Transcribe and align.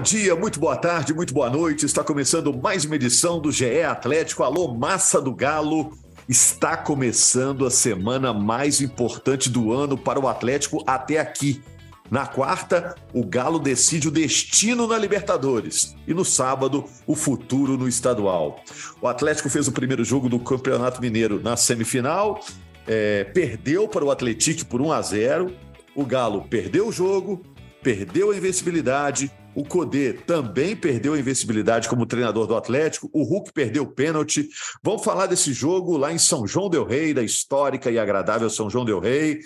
Bom 0.00 0.04
dia, 0.04 0.34
muito 0.34 0.58
boa 0.58 0.76
tarde, 0.76 1.12
muito 1.12 1.34
boa 1.34 1.50
noite. 1.50 1.84
Está 1.84 2.02
começando 2.02 2.56
mais 2.56 2.86
uma 2.86 2.94
edição 2.94 3.38
do 3.38 3.52
GE 3.52 3.82
Atlético. 3.82 4.42
Alô, 4.42 4.72
massa 4.72 5.20
do 5.20 5.30
Galo. 5.34 5.92
Está 6.26 6.74
começando 6.74 7.66
a 7.66 7.70
semana 7.70 8.32
mais 8.32 8.80
importante 8.80 9.50
do 9.50 9.74
ano 9.74 9.98
para 9.98 10.18
o 10.18 10.26
Atlético 10.26 10.82
até 10.86 11.18
aqui. 11.18 11.62
Na 12.10 12.26
quarta, 12.26 12.94
o 13.12 13.22
Galo 13.26 13.58
decide 13.58 14.08
o 14.08 14.10
destino 14.10 14.86
na 14.86 14.96
Libertadores. 14.96 15.94
E 16.08 16.14
no 16.14 16.24
sábado, 16.24 16.86
o 17.06 17.14
futuro 17.14 17.76
no 17.76 17.86
estadual. 17.86 18.58
O 19.02 19.06
Atlético 19.06 19.50
fez 19.50 19.68
o 19.68 19.72
primeiro 19.72 20.02
jogo 20.02 20.30
do 20.30 20.38
Campeonato 20.38 20.98
Mineiro 20.98 21.42
na 21.42 21.58
semifinal, 21.58 22.40
é, 22.86 23.24
perdeu 23.24 23.86
para 23.86 24.02
o 24.02 24.10
Atlético 24.10 24.64
por 24.64 24.80
1 24.80 24.92
a 24.92 25.02
0. 25.02 25.54
O 25.94 26.06
Galo 26.06 26.46
perdeu 26.48 26.88
o 26.88 26.92
jogo, 26.92 27.42
perdeu 27.82 28.30
a 28.30 28.36
invencibilidade, 28.36 29.30
o 29.54 29.64
Codê 29.64 30.12
também 30.12 30.76
perdeu 30.76 31.14
a 31.14 31.18
invencibilidade 31.18 31.88
como 31.88 32.06
treinador 32.06 32.46
do 32.46 32.56
Atlético. 32.56 33.10
O 33.12 33.22
Hulk 33.22 33.52
perdeu 33.52 33.82
o 33.82 33.92
pênalti. 33.92 34.48
Vamos 34.82 35.04
falar 35.04 35.26
desse 35.26 35.52
jogo 35.52 35.96
lá 35.96 36.12
em 36.12 36.18
São 36.18 36.46
João 36.46 36.70
Del 36.70 36.84
Rei, 36.84 37.12
da 37.12 37.22
histórica 37.22 37.90
e 37.90 37.98
agradável 37.98 38.48
São 38.48 38.70
João 38.70 38.84
Del 38.84 39.00
Rei. 39.00 39.40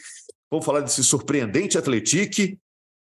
Vamos 0.50 0.66
falar 0.66 0.80
desse 0.80 1.02
surpreendente 1.02 1.78
Atlético. 1.78 2.58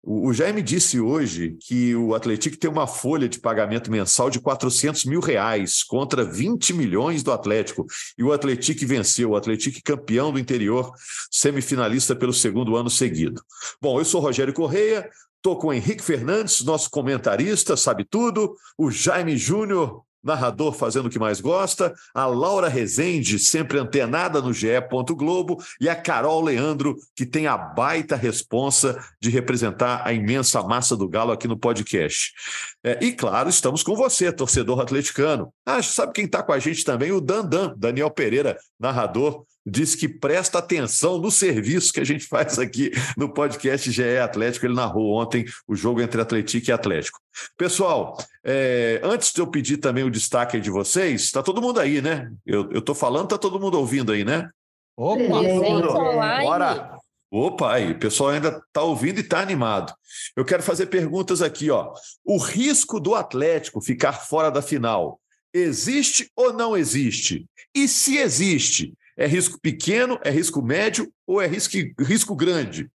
O 0.03 0.33
Jaime 0.33 0.63
disse 0.63 1.01
hoje 1.01 1.57
que 1.61 1.95
o 1.95 2.15
Atlético 2.15 2.57
tem 2.57 2.71
uma 2.71 2.87
folha 2.87 3.29
de 3.29 3.41
pagamento 3.41 3.91
mensal 3.91 4.31
de 4.31 4.41
400 4.41 5.05
mil 5.05 5.21
reais 5.21 5.83
contra 5.83 6.25
20 6.25 6.73
milhões 6.73 7.23
do 7.23 7.33
Atlético. 7.33 7.85
E 8.17 8.23
o 8.23 8.33
Atlético 8.33 8.87
venceu, 8.87 9.31
o 9.31 9.37
Atlético 9.37 9.81
campeão 9.85 10.33
do 10.33 10.39
interior, 10.39 10.93
semifinalista 11.31 12.17
pelo 12.17 12.33
segundo 12.33 12.77
ano 12.77 12.89
seguido. 12.89 13.43
Bom, 13.83 13.99
eu 13.99 14.05
sou 14.05 14.21
Rogério 14.21 14.55
Correia, 14.55 15.11
Estou 15.39 15.57
com 15.57 15.69
o 15.69 15.73
Henrique 15.73 16.03
Fernandes, 16.03 16.65
nosso 16.65 16.91
comentarista, 16.91 17.77
sabe 17.77 18.05
tudo, 18.05 18.57
o 18.77 18.91
Jaime 18.91 19.37
Júnior, 19.37 20.03
narrador 20.23 20.73
fazendo 20.73 21.07
o 21.07 21.11
que 21.11 21.19
mais 21.19 21.41
gosta, 21.41 21.95
a 22.13 22.27
Laura 22.27 22.69
Rezende, 22.69 23.39
sempre 23.39 23.79
antenada 23.79 24.43
no 24.43 24.53
GE. 24.53 24.69
Globo, 25.17 25.63
e 25.81 25.89
a 25.89 25.95
Carol 25.95 26.43
Leandro, 26.43 26.97
que 27.15 27.25
tem 27.25 27.47
a 27.47 27.57
baita 27.57 28.17
responsa 28.17 28.99
de 29.21 29.31
representar 29.31 30.03
a 30.05 30.13
imensa 30.13 30.61
massa 30.63 30.97
do 30.97 31.09
Galo 31.09 31.31
aqui 31.31 31.47
no 31.47 31.57
podcast. 31.57 32.33
É, 32.83 32.99
e 33.01 33.13
claro, 33.13 33.49
estamos 33.49 33.85
com 33.85 33.95
você, 33.95 34.33
torcedor 34.33 34.81
atleticano. 34.81 35.53
Ah, 35.65 35.81
sabe 35.83 36.13
quem 36.13 36.25
está 36.25 36.43
com 36.43 36.53
a 36.53 36.59
gente 36.59 36.83
também? 36.83 37.13
O 37.13 37.21
Dandan, 37.21 37.75
Daniel 37.77 38.11
Pereira, 38.11 38.59
narrador 38.79 39.45
disse 39.69 39.97
que 39.97 40.09
presta 40.09 40.59
atenção 40.59 41.19
no 41.19 41.31
serviço 41.31 41.93
que 41.93 42.01
a 42.01 42.05
gente 42.05 42.27
faz 42.27 42.59
aqui 42.59 42.91
no 43.17 43.33
podcast 43.33 43.91
GE 43.91 44.19
Atlético. 44.19 44.67
Ele 44.67 44.75
narrou 44.75 45.15
ontem 45.21 45.45
o 45.67 45.75
jogo 45.75 46.01
entre 46.01 46.21
Atlético 46.21 46.71
e 46.71 46.73
Atlético. 46.73 47.21
Pessoal, 47.57 48.17
é, 48.45 49.01
antes 49.03 49.33
de 49.33 49.41
eu 49.41 49.47
pedir 49.47 49.79
também 49.79 50.05
o 50.05 50.11
destaque 50.11 50.61
de 50.61 50.71
vocês, 50.71 51.23
está 51.23 51.43
todo 51.43 51.63
mundo 51.63 51.81
aí, 51.81 52.01
né? 52.01 52.31
Eu 52.47 52.71
estou 52.73 52.95
falando, 52.95 53.25
está 53.25 53.39
todo 53.39 53.61
mundo 53.61 53.79
ouvindo 53.79 54.13
aí, 54.13 54.25
né? 54.25 54.49
Opa, 54.97 55.23
bora! 56.43 56.99
Opa, 57.31 57.75
aí, 57.75 57.93
o 57.93 57.99
pessoal 57.99 58.31
ainda 58.31 58.63
está 58.67 58.83
ouvindo 58.83 59.19
e 59.19 59.21
está 59.21 59.41
animado. 59.41 59.93
Eu 60.35 60.47
quero 60.47 60.63
fazer 60.63 60.87
perguntas 60.87 61.43
aqui, 61.43 61.71
ó. 61.71 61.93
O 62.25 62.39
risco 62.39 62.99
do 62.99 63.15
Atlético 63.15 63.83
ficar 63.83 64.13
fora 64.13 64.51
da 64.51 64.63
final 64.63 65.21
existe 65.53 66.31
ou 66.35 66.53
não 66.53 66.77
existe? 66.77 67.47
E 67.75 67.87
se 67.87 68.17
existe, 68.17 68.95
é 69.19 69.27
risco 69.27 69.59
pequeno, 69.61 70.19
é 70.23 70.31
risco 70.31 70.63
médio 70.63 71.13
ou 71.27 71.43
é 71.43 71.47
risco, 71.49 71.77
risco 71.99 72.37
grande? 72.37 72.89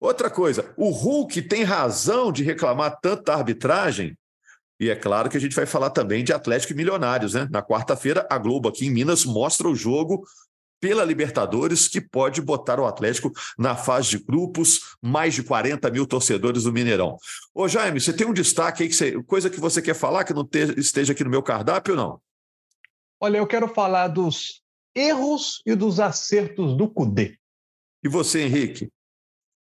Outra 0.00 0.30
coisa, 0.30 0.72
o 0.76 0.90
Hulk 0.90 1.42
tem 1.42 1.64
razão 1.64 2.30
de 2.30 2.44
reclamar 2.44 2.98
tanto 3.02 3.24
da 3.24 3.34
arbitragem? 3.34 4.16
E 4.78 4.88
é 4.88 4.94
claro 4.94 5.28
que 5.28 5.36
a 5.36 5.40
gente 5.40 5.56
vai 5.56 5.66
falar 5.66 5.90
também 5.90 6.22
de 6.22 6.32
Atlético 6.32 6.72
e 6.72 6.76
Milionários, 6.76 7.34
né? 7.34 7.48
Na 7.50 7.62
quarta-feira, 7.62 8.24
a 8.30 8.38
Globo 8.38 8.68
aqui 8.68 8.86
em 8.86 8.90
Minas 8.90 9.24
mostra 9.24 9.68
o 9.68 9.74
jogo 9.74 10.24
pela 10.78 11.02
Libertadores, 11.02 11.88
que 11.88 12.00
pode 12.00 12.40
botar 12.40 12.78
o 12.78 12.86
Atlético 12.86 13.32
na 13.58 13.74
fase 13.74 14.10
de 14.10 14.18
grupos, 14.18 14.96
mais 15.02 15.34
de 15.34 15.42
40 15.42 15.90
mil 15.90 16.06
torcedores 16.06 16.64
do 16.64 16.72
Mineirão. 16.72 17.16
Ô, 17.54 17.66
Jaime, 17.66 17.98
você 17.98 18.12
tem 18.12 18.26
um 18.26 18.34
destaque 18.34 18.82
aí, 18.82 18.88
que 18.88 18.94
você, 18.94 19.20
coisa 19.24 19.50
que 19.50 19.58
você 19.58 19.80
quer 19.80 19.94
falar 19.94 20.22
que 20.22 20.34
não 20.34 20.46
te, 20.46 20.78
esteja 20.78 21.12
aqui 21.12 21.24
no 21.24 21.30
meu 21.30 21.42
cardápio 21.42 21.94
ou 21.94 22.00
não? 22.00 22.20
Olha, 23.18 23.38
eu 23.38 23.46
quero 23.46 23.66
falar 23.66 24.08
dos 24.08 24.62
erros 24.96 25.62
e 25.66 25.74
dos 25.74 26.00
acertos 26.00 26.74
do 26.74 26.88
Cudê. 26.88 27.36
E 28.02 28.08
você, 28.08 28.42
Henrique? 28.42 28.88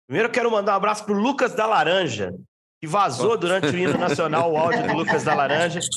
Primeiro 0.08 0.28
eu 0.28 0.34
quero 0.34 0.52
mandar 0.52 0.74
um 0.74 0.76
abraço 0.76 1.06
para 1.06 1.14
o 1.14 1.20
Lucas 1.20 1.54
da 1.54 1.66
Laranja, 1.68 2.34
que 2.82 2.88
vazou 2.88 3.38
durante 3.38 3.68
o 3.68 3.78
hino 3.78 3.98
nacional 3.98 4.52
o 4.52 4.58
áudio 4.58 4.86
do 4.88 4.94
Lucas 4.94 5.24
da 5.24 5.36
Laranja. 5.36 5.80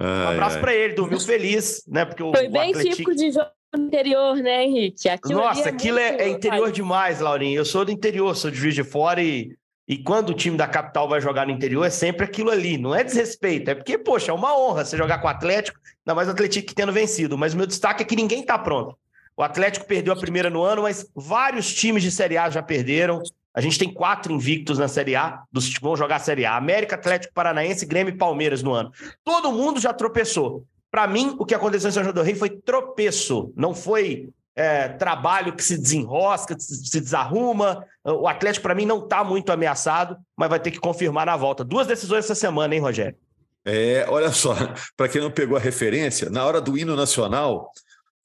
Um 0.00 0.28
abraço 0.28 0.60
para 0.60 0.72
ele, 0.72 0.94
dormiu 0.94 1.18
feliz, 1.18 1.82
né? 1.88 2.04
Porque 2.04 2.22
o, 2.22 2.30
Foi 2.30 2.48
bem 2.48 2.68
o 2.68 2.70
Atlético... 2.70 2.94
típico 2.94 3.16
de 3.16 3.32
jogo 3.32 3.50
interior, 3.74 4.36
né, 4.36 4.64
Henrique? 4.64 5.08
Aquilo 5.08 5.40
Nossa, 5.40 5.68
é 5.68 5.72
aquilo 5.72 5.98
é, 5.98 6.22
é, 6.22 6.28
interior 6.28 6.70
demais, 6.70 7.18
Laurinha. 7.18 7.56
Eu 7.56 7.64
sou 7.64 7.84
do 7.84 7.90
interior, 7.90 8.36
sou 8.36 8.48
de 8.48 8.56
Juiz 8.56 8.76
de 8.76 8.84
Fora 8.84 9.20
e, 9.20 9.56
e 9.88 9.96
quando 9.96 10.30
o 10.30 10.34
time 10.34 10.56
da 10.56 10.68
capital 10.68 11.08
vai 11.08 11.20
jogar 11.20 11.46
no 11.46 11.52
interior 11.52 11.84
é 11.84 11.90
sempre 11.90 12.24
aquilo 12.24 12.50
ali. 12.50 12.76
Não 12.76 12.94
é 12.94 13.02
desrespeito, 13.02 13.70
é 13.70 13.74
porque, 13.74 13.96
poxa, 13.96 14.30
é 14.30 14.34
uma 14.34 14.56
honra 14.56 14.84
você 14.84 14.96
jogar 14.96 15.18
com 15.18 15.26
o 15.26 15.30
Atlético 15.30 15.78
Ainda 16.08 16.14
mais 16.14 16.28
o 16.28 16.30
Atlético 16.30 16.74
tendo 16.74 16.90
vencido. 16.90 17.36
Mas 17.36 17.52
o 17.52 17.56
meu 17.58 17.66
destaque 17.66 18.02
é 18.02 18.06
que 18.06 18.16
ninguém 18.16 18.40
está 18.40 18.58
pronto. 18.58 18.96
O 19.36 19.42
Atlético 19.42 19.86
perdeu 19.86 20.10
a 20.10 20.16
primeira 20.16 20.48
no 20.48 20.62
ano, 20.62 20.82
mas 20.82 21.06
vários 21.14 21.72
times 21.74 22.02
de 22.02 22.10
Série 22.10 22.38
A 22.38 22.48
já 22.48 22.62
perderam. 22.62 23.22
A 23.54 23.60
gente 23.60 23.78
tem 23.78 23.92
quatro 23.92 24.32
invictos 24.32 24.78
na 24.78 24.88
Série 24.88 25.14
A, 25.14 25.42
dos 25.52 25.68
que 25.68 25.82
vão 25.82 25.94
jogar 25.94 26.16
a 26.16 26.20
Série 26.20 26.46
A. 26.46 26.56
América, 26.56 26.96
Atlético 26.96 27.34
Paranaense, 27.34 27.84
Grêmio 27.84 28.14
e 28.14 28.16
Palmeiras 28.16 28.62
no 28.62 28.72
ano. 28.72 28.90
Todo 29.22 29.52
mundo 29.52 29.78
já 29.78 29.92
tropeçou. 29.92 30.64
Para 30.90 31.06
mim, 31.06 31.36
o 31.38 31.44
que 31.44 31.54
aconteceu 31.54 31.90
em 31.90 31.92
São 31.92 32.02
João 32.02 32.14
do 32.14 32.22
Rei 32.22 32.34
foi 32.34 32.48
tropeço. 32.48 33.52
Não 33.54 33.74
foi 33.74 34.30
é, 34.58 34.88
trabalho 34.88 35.52
que 35.52 35.62
se 35.62 35.78
desenrosca, 35.78 36.56
se 36.58 37.00
desarruma. 37.00 37.86
O 38.04 38.26
Atlético, 38.26 38.64
para 38.64 38.74
mim, 38.74 38.84
não 38.84 39.04
está 39.04 39.22
muito 39.22 39.52
ameaçado, 39.52 40.16
mas 40.36 40.50
vai 40.50 40.58
ter 40.58 40.72
que 40.72 40.80
confirmar 40.80 41.26
na 41.26 41.36
volta. 41.36 41.62
Duas 41.62 41.86
decisões 41.86 42.24
essa 42.24 42.34
semana, 42.34 42.74
hein, 42.74 42.80
Rogério? 42.80 43.16
É, 43.64 44.04
olha 44.08 44.32
só, 44.32 44.56
para 44.96 45.08
quem 45.08 45.20
não 45.20 45.30
pegou 45.30 45.56
a 45.56 45.60
referência, 45.60 46.28
na 46.28 46.44
hora 46.44 46.60
do 46.60 46.76
hino 46.76 46.96
nacional, 46.96 47.70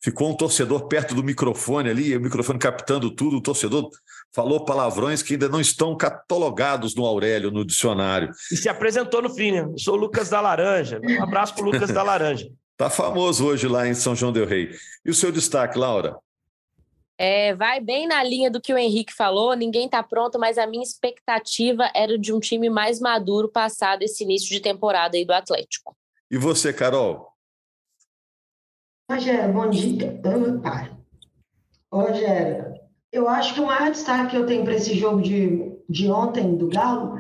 ficou 0.04 0.32
um 0.32 0.36
torcedor 0.36 0.88
perto 0.88 1.14
do 1.14 1.24
microfone 1.24 1.92
ali, 1.92 2.18
o 2.18 2.22
microfone 2.22 2.58
captando 2.58 3.12
tudo, 3.12 3.38
o 3.38 3.42
torcedor 3.42 3.88
falou 4.34 4.66
palavrões 4.66 5.22
que 5.22 5.34
ainda 5.34 5.48
não 5.48 5.62
estão 5.62 5.96
catalogados 5.96 6.96
no 6.96 7.06
Aurélio, 7.06 7.52
no 7.52 7.64
dicionário. 7.64 8.32
E 8.52 8.58
se 8.58 8.68
apresentou 8.68 9.22
no 9.22 9.30
fim, 9.30 9.52
né? 9.52 9.72
Sou 9.78 9.94
o 9.94 9.98
Lucas 9.98 10.30
da 10.30 10.42
Laranja. 10.42 11.00
Um 11.04 11.22
abraço 11.22 11.54
para 11.54 11.64
Lucas 11.64 11.92
da 11.92 12.02
Laranja. 12.02 12.50
Tá 12.76 12.90
famoso 12.90 13.46
hoje 13.46 13.68
lá 13.68 13.88
em 13.88 13.94
São 13.94 14.16
João 14.16 14.32
del 14.32 14.48
Rei. 14.48 14.72
E 15.06 15.12
o 15.12 15.14
seu 15.14 15.32
destaque, 15.32 15.78
Laura? 15.78 16.18
É, 17.18 17.54
vai 17.54 17.80
bem 17.80 18.08
na 18.08 18.24
linha 18.24 18.50
do 18.50 18.60
que 18.60 18.74
o 18.74 18.78
Henrique 18.78 19.14
falou, 19.14 19.56
ninguém 19.56 19.86
está 19.86 20.02
pronto, 20.02 20.40
mas 20.40 20.58
a 20.58 20.66
minha 20.66 20.84
expectativa 20.84 21.90
era 21.94 22.18
de 22.18 22.34
um 22.34 22.40
time 22.40 22.70
mais 22.70 23.00
maduro 23.00 23.48
passado 23.48 24.02
esse 24.02 24.24
início 24.24 24.50
de 24.50 24.60
temporada 24.60 25.16
aí 25.16 25.24
do 25.24 25.32
Atlético. 25.32 25.96
E 26.30 26.38
você, 26.38 26.74
Carol? 26.74 27.32
Rogério, 29.10 29.54
bom 29.54 29.70
dia. 29.70 30.20
Rogério, 31.92 32.74
eu 33.12 33.30
acho 33.30 33.54
que 33.54 33.60
o 33.60 33.68
maior 33.68 33.92
destaque 33.92 34.32
que 34.32 34.38
eu 34.38 34.48
tenho 34.48 34.64
para 34.64 34.74
esse 34.74 34.96
jogo 34.98 35.22
de, 35.22 35.72
de 35.88 36.10
ontem 36.10 36.58
do 36.58 36.68
Galo 36.68 37.20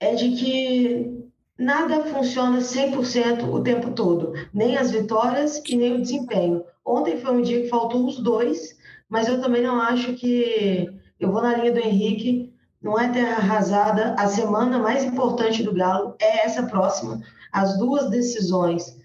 é 0.00 0.14
de 0.14 0.30
que 0.30 1.27
nada 1.58 2.04
funciona 2.04 2.58
100% 2.58 3.52
o 3.52 3.62
tempo 3.62 3.90
todo, 3.90 4.32
nem 4.54 4.76
as 4.76 4.90
vitórias 4.90 5.60
e 5.66 5.76
nem 5.76 5.96
o 5.96 6.02
desempenho. 6.02 6.64
Ontem 6.84 7.18
foi 7.18 7.34
um 7.34 7.42
dia 7.42 7.62
que 7.62 7.68
faltou 7.68 8.06
os 8.06 8.18
dois 8.18 8.78
mas 9.08 9.26
eu 9.26 9.40
também 9.40 9.62
não 9.62 9.80
acho 9.80 10.12
que. 10.14 10.88
Eu 11.18 11.32
vou 11.32 11.42
na 11.42 11.56
linha 11.56 11.72
do 11.72 11.80
Henrique, 11.80 12.54
não 12.80 12.98
é 12.98 13.08
terra 13.08 13.38
arrasada. 13.38 14.14
A 14.18 14.28
semana 14.28 14.78
mais 14.78 15.02
importante 15.02 15.62
do 15.62 15.74
Galo 15.74 16.14
é 16.20 16.44
essa 16.44 16.64
próxima. 16.64 17.20
As 17.50 17.76
duas 17.78 18.08
decisões 18.10 18.96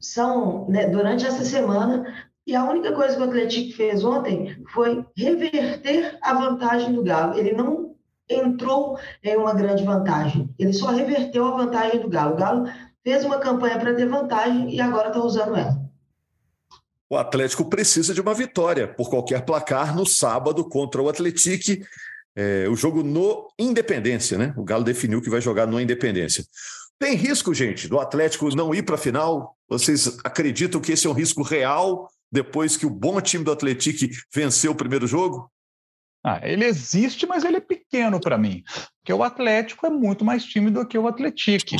são 0.00 0.66
né, 0.68 0.88
durante 0.88 1.26
essa 1.26 1.44
semana. 1.44 2.12
E 2.44 2.56
a 2.56 2.64
única 2.64 2.92
coisa 2.92 3.14
que 3.14 3.22
o 3.22 3.26
Atlético 3.26 3.76
fez 3.76 4.02
ontem 4.02 4.56
foi 4.72 5.06
reverter 5.16 6.18
a 6.20 6.34
vantagem 6.34 6.92
do 6.92 7.04
Galo. 7.04 7.38
Ele 7.38 7.52
não 7.52 7.91
entrou 8.34 8.98
em 9.22 9.36
uma 9.36 9.54
grande 9.54 9.84
vantagem, 9.84 10.48
ele 10.58 10.72
só 10.72 10.90
reverteu 10.90 11.46
a 11.46 11.56
vantagem 11.56 12.00
do 12.00 12.08
Galo. 12.08 12.34
O 12.34 12.36
Galo 12.36 12.64
fez 13.02 13.24
uma 13.24 13.38
campanha 13.38 13.78
para 13.78 13.94
ter 13.94 14.06
vantagem 14.06 14.74
e 14.74 14.80
agora 14.80 15.08
está 15.08 15.20
usando 15.20 15.56
ela. 15.56 15.82
O 17.10 17.16
Atlético 17.16 17.64
precisa 17.66 18.14
de 18.14 18.20
uma 18.20 18.32
vitória 18.32 18.88
por 18.88 19.10
qualquer 19.10 19.44
placar 19.44 19.94
no 19.94 20.06
sábado 20.06 20.66
contra 20.66 21.02
o 21.02 21.08
Atlético. 21.08 21.84
É, 22.34 22.66
o 22.70 22.74
jogo 22.74 23.02
no 23.02 23.48
Independência, 23.58 24.38
né? 24.38 24.54
O 24.56 24.64
Galo 24.64 24.82
definiu 24.82 25.20
que 25.20 25.28
vai 25.28 25.40
jogar 25.40 25.66
no 25.66 25.78
Independência. 25.78 26.42
Tem 26.98 27.14
risco, 27.14 27.52
gente, 27.52 27.88
do 27.88 28.00
Atlético 28.00 28.48
não 28.56 28.74
ir 28.74 28.82
para 28.82 28.94
a 28.94 28.98
final? 28.98 29.56
Vocês 29.68 30.18
acreditam 30.24 30.80
que 30.80 30.92
esse 30.92 31.06
é 31.06 31.10
um 31.10 31.12
risco 31.12 31.42
real 31.42 32.08
depois 32.30 32.78
que 32.78 32.86
o 32.86 32.90
bom 32.90 33.20
time 33.20 33.44
do 33.44 33.52
Atlético 33.52 34.06
venceu 34.32 34.72
o 34.72 34.76
primeiro 34.76 35.06
jogo? 35.06 35.50
Ah, 36.24 36.40
ele 36.42 36.64
existe, 36.64 37.26
mas 37.26 37.44
ele 37.44 37.56
é 37.56 37.60
pequeno 37.60 37.81
para 38.20 38.38
mim. 38.38 38.62
Porque 39.00 39.12
o 39.12 39.22
Atlético 39.22 39.86
é 39.86 39.90
muito 39.90 40.24
mais 40.24 40.44
time 40.44 40.70
do 40.70 40.86
que 40.86 40.96
o 40.96 41.06
Atlético. 41.06 41.76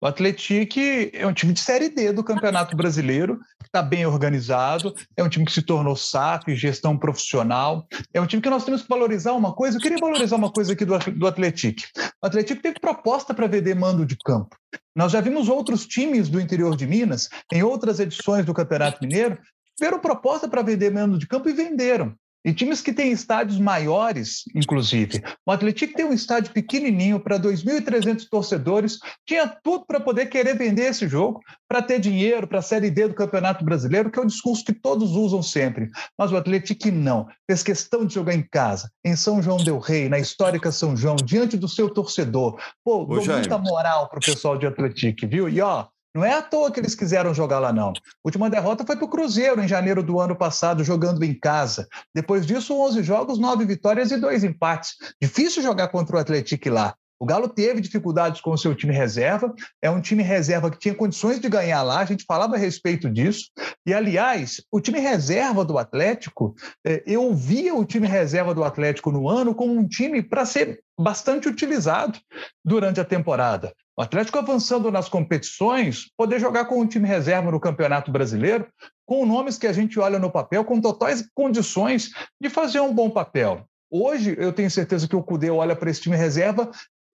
O 0.00 0.06
Atlético 0.06 0.78
é 1.12 1.26
um 1.26 1.32
time 1.32 1.54
de 1.54 1.60
Série 1.60 1.88
D 1.88 2.12
do 2.12 2.22
Campeonato 2.22 2.76
Brasileiro, 2.76 3.40
está 3.64 3.82
bem 3.82 4.04
organizado, 4.04 4.94
é 5.16 5.22
um 5.22 5.28
time 5.28 5.46
que 5.46 5.52
se 5.52 5.62
tornou 5.62 5.96
SAF, 5.96 6.54
gestão 6.54 6.98
profissional, 6.98 7.86
é 8.12 8.20
um 8.20 8.26
time 8.26 8.42
que 8.42 8.50
nós 8.50 8.64
temos 8.64 8.82
que 8.82 8.88
valorizar 8.88 9.32
uma 9.32 9.54
coisa. 9.54 9.78
Eu 9.78 9.80
queria 9.80 9.98
valorizar 9.98 10.36
uma 10.36 10.52
coisa 10.52 10.74
aqui 10.74 10.84
do, 10.84 10.98
do 10.98 11.26
Atlético. 11.26 11.80
O 12.22 12.26
Atlético 12.26 12.60
teve 12.60 12.78
proposta 12.78 13.32
para 13.32 13.46
vender 13.46 13.74
mando 13.74 14.04
de 14.04 14.16
campo. 14.24 14.54
Nós 14.94 15.12
já 15.12 15.20
vimos 15.20 15.48
outros 15.48 15.86
times 15.86 16.28
do 16.28 16.40
interior 16.40 16.76
de 16.76 16.86
Minas, 16.86 17.28
em 17.50 17.62
outras 17.62 17.98
edições 17.98 18.44
do 18.44 18.54
Campeonato 18.54 18.98
Mineiro, 19.00 19.38
tiveram 19.76 19.98
proposta 19.98 20.46
para 20.46 20.62
vender 20.62 20.90
mando 20.90 21.18
de 21.18 21.26
campo 21.26 21.48
e 21.48 21.52
venderam. 21.52 22.14
E 22.46 22.54
times 22.54 22.80
que 22.80 22.92
têm 22.92 23.10
estádios 23.10 23.58
maiores, 23.58 24.44
inclusive. 24.54 25.20
O 25.44 25.50
Atlético 25.50 25.94
tem 25.94 26.06
um 26.06 26.12
estádio 26.12 26.52
pequenininho 26.52 27.18
para 27.18 27.40
2.300 27.40 28.28
torcedores, 28.30 29.00
tinha 29.26 29.48
tudo 29.48 29.84
para 29.84 29.98
poder 29.98 30.26
querer 30.26 30.56
vender 30.56 30.84
esse 30.84 31.08
jogo, 31.08 31.40
para 31.68 31.82
ter 31.82 31.98
dinheiro 31.98 32.46
para 32.46 32.60
a 32.60 32.62
Série 32.62 32.88
D 32.88 33.08
do 33.08 33.14
Campeonato 33.14 33.64
Brasileiro, 33.64 34.12
que 34.12 34.18
é 34.20 34.22
o 34.22 34.26
discurso 34.26 34.64
que 34.64 34.72
todos 34.72 35.10
usam 35.16 35.42
sempre. 35.42 35.90
Mas 36.16 36.30
o 36.30 36.36
Atlético 36.36 36.88
não. 36.92 37.26
Fez 37.50 37.64
questão 37.64 38.06
de 38.06 38.14
jogar 38.14 38.34
em 38.34 38.46
casa, 38.48 38.92
em 39.04 39.16
São 39.16 39.42
João 39.42 39.56
del 39.56 39.80
Rei, 39.80 40.08
na 40.08 40.20
histórica 40.20 40.70
São 40.70 40.96
João, 40.96 41.16
diante 41.16 41.56
do 41.56 41.68
seu 41.68 41.90
torcedor. 41.90 42.60
Pô, 42.84 43.02
Ô, 43.02 43.06
dou 43.06 43.22
Jaime. 43.22 43.40
muita 43.40 43.58
moral 43.58 44.08
para 44.08 44.18
o 44.18 44.22
pessoal 44.24 44.56
de 44.56 44.68
Atlético, 44.68 45.26
viu? 45.26 45.48
E 45.48 45.60
ó, 45.60 45.86
não 46.16 46.24
é 46.24 46.32
à 46.32 46.40
toa 46.40 46.72
que 46.72 46.80
eles 46.80 46.94
quiseram 46.94 47.34
jogar 47.34 47.58
lá, 47.58 47.72
não. 47.72 47.90
A 47.90 47.92
última 48.24 48.48
derrota 48.48 48.86
foi 48.86 48.96
para 48.96 49.04
o 49.04 49.08
Cruzeiro, 49.08 49.62
em 49.62 49.68
janeiro 49.68 50.02
do 50.02 50.18
ano 50.18 50.34
passado, 50.34 50.82
jogando 50.82 51.22
em 51.22 51.38
casa. 51.38 51.86
Depois 52.14 52.46
disso, 52.46 52.74
11 52.74 53.02
jogos, 53.02 53.38
9 53.38 53.64
vitórias 53.66 54.10
e 54.10 54.16
2 54.16 54.42
empates. 54.44 54.94
Difícil 55.20 55.62
jogar 55.62 55.88
contra 55.88 56.16
o 56.16 56.18
Atlético 56.18 56.70
lá. 56.70 56.94
O 57.18 57.24
Galo 57.24 57.48
teve 57.48 57.80
dificuldades 57.80 58.40
com 58.40 58.50
o 58.50 58.58
seu 58.58 58.74
time 58.74 58.92
reserva, 58.92 59.54
é 59.80 59.90
um 59.90 60.00
time 60.00 60.22
reserva 60.22 60.70
que 60.70 60.78
tinha 60.78 60.94
condições 60.94 61.40
de 61.40 61.48
ganhar 61.48 61.82
lá, 61.82 62.00
a 62.00 62.04
gente 62.04 62.24
falava 62.26 62.56
a 62.56 62.58
respeito 62.58 63.08
disso. 63.08 63.50
E, 63.86 63.94
aliás, 63.94 64.62
o 64.70 64.80
time 64.80 65.00
reserva 65.00 65.64
do 65.64 65.78
Atlético, 65.78 66.54
é, 66.86 67.02
eu 67.06 67.34
via 67.34 67.74
o 67.74 67.84
time 67.84 68.06
reserva 68.06 68.54
do 68.54 68.62
Atlético 68.62 69.10
no 69.10 69.28
ano 69.28 69.54
como 69.54 69.72
um 69.72 69.88
time 69.88 70.22
para 70.22 70.44
ser 70.44 70.80
bastante 70.98 71.48
utilizado 71.48 72.18
durante 72.64 73.00
a 73.00 73.04
temporada. 73.04 73.72
O 73.98 74.02
Atlético 74.02 74.38
avançando 74.38 74.90
nas 74.90 75.08
competições, 75.08 76.10
poder 76.18 76.38
jogar 76.38 76.66
com 76.66 76.78
o 76.80 76.86
time 76.86 77.08
reserva 77.08 77.50
no 77.50 77.58
Campeonato 77.58 78.10
Brasileiro, 78.10 78.66
com 79.06 79.24
nomes 79.24 79.56
que 79.56 79.66
a 79.66 79.72
gente 79.72 79.98
olha 79.98 80.18
no 80.18 80.30
papel, 80.30 80.66
com 80.66 80.80
totais 80.80 81.26
condições 81.34 82.10
de 82.38 82.50
fazer 82.50 82.80
um 82.80 82.92
bom 82.92 83.08
papel. 83.08 83.66
Hoje, 83.90 84.34
eu 84.38 84.52
tenho 84.52 84.70
certeza 84.70 85.08
que 85.08 85.16
o 85.16 85.22
Cudê 85.22 85.48
olha 85.48 85.76
para 85.76 85.88
esse 85.88 86.02
time 86.02 86.16
reserva, 86.16 86.70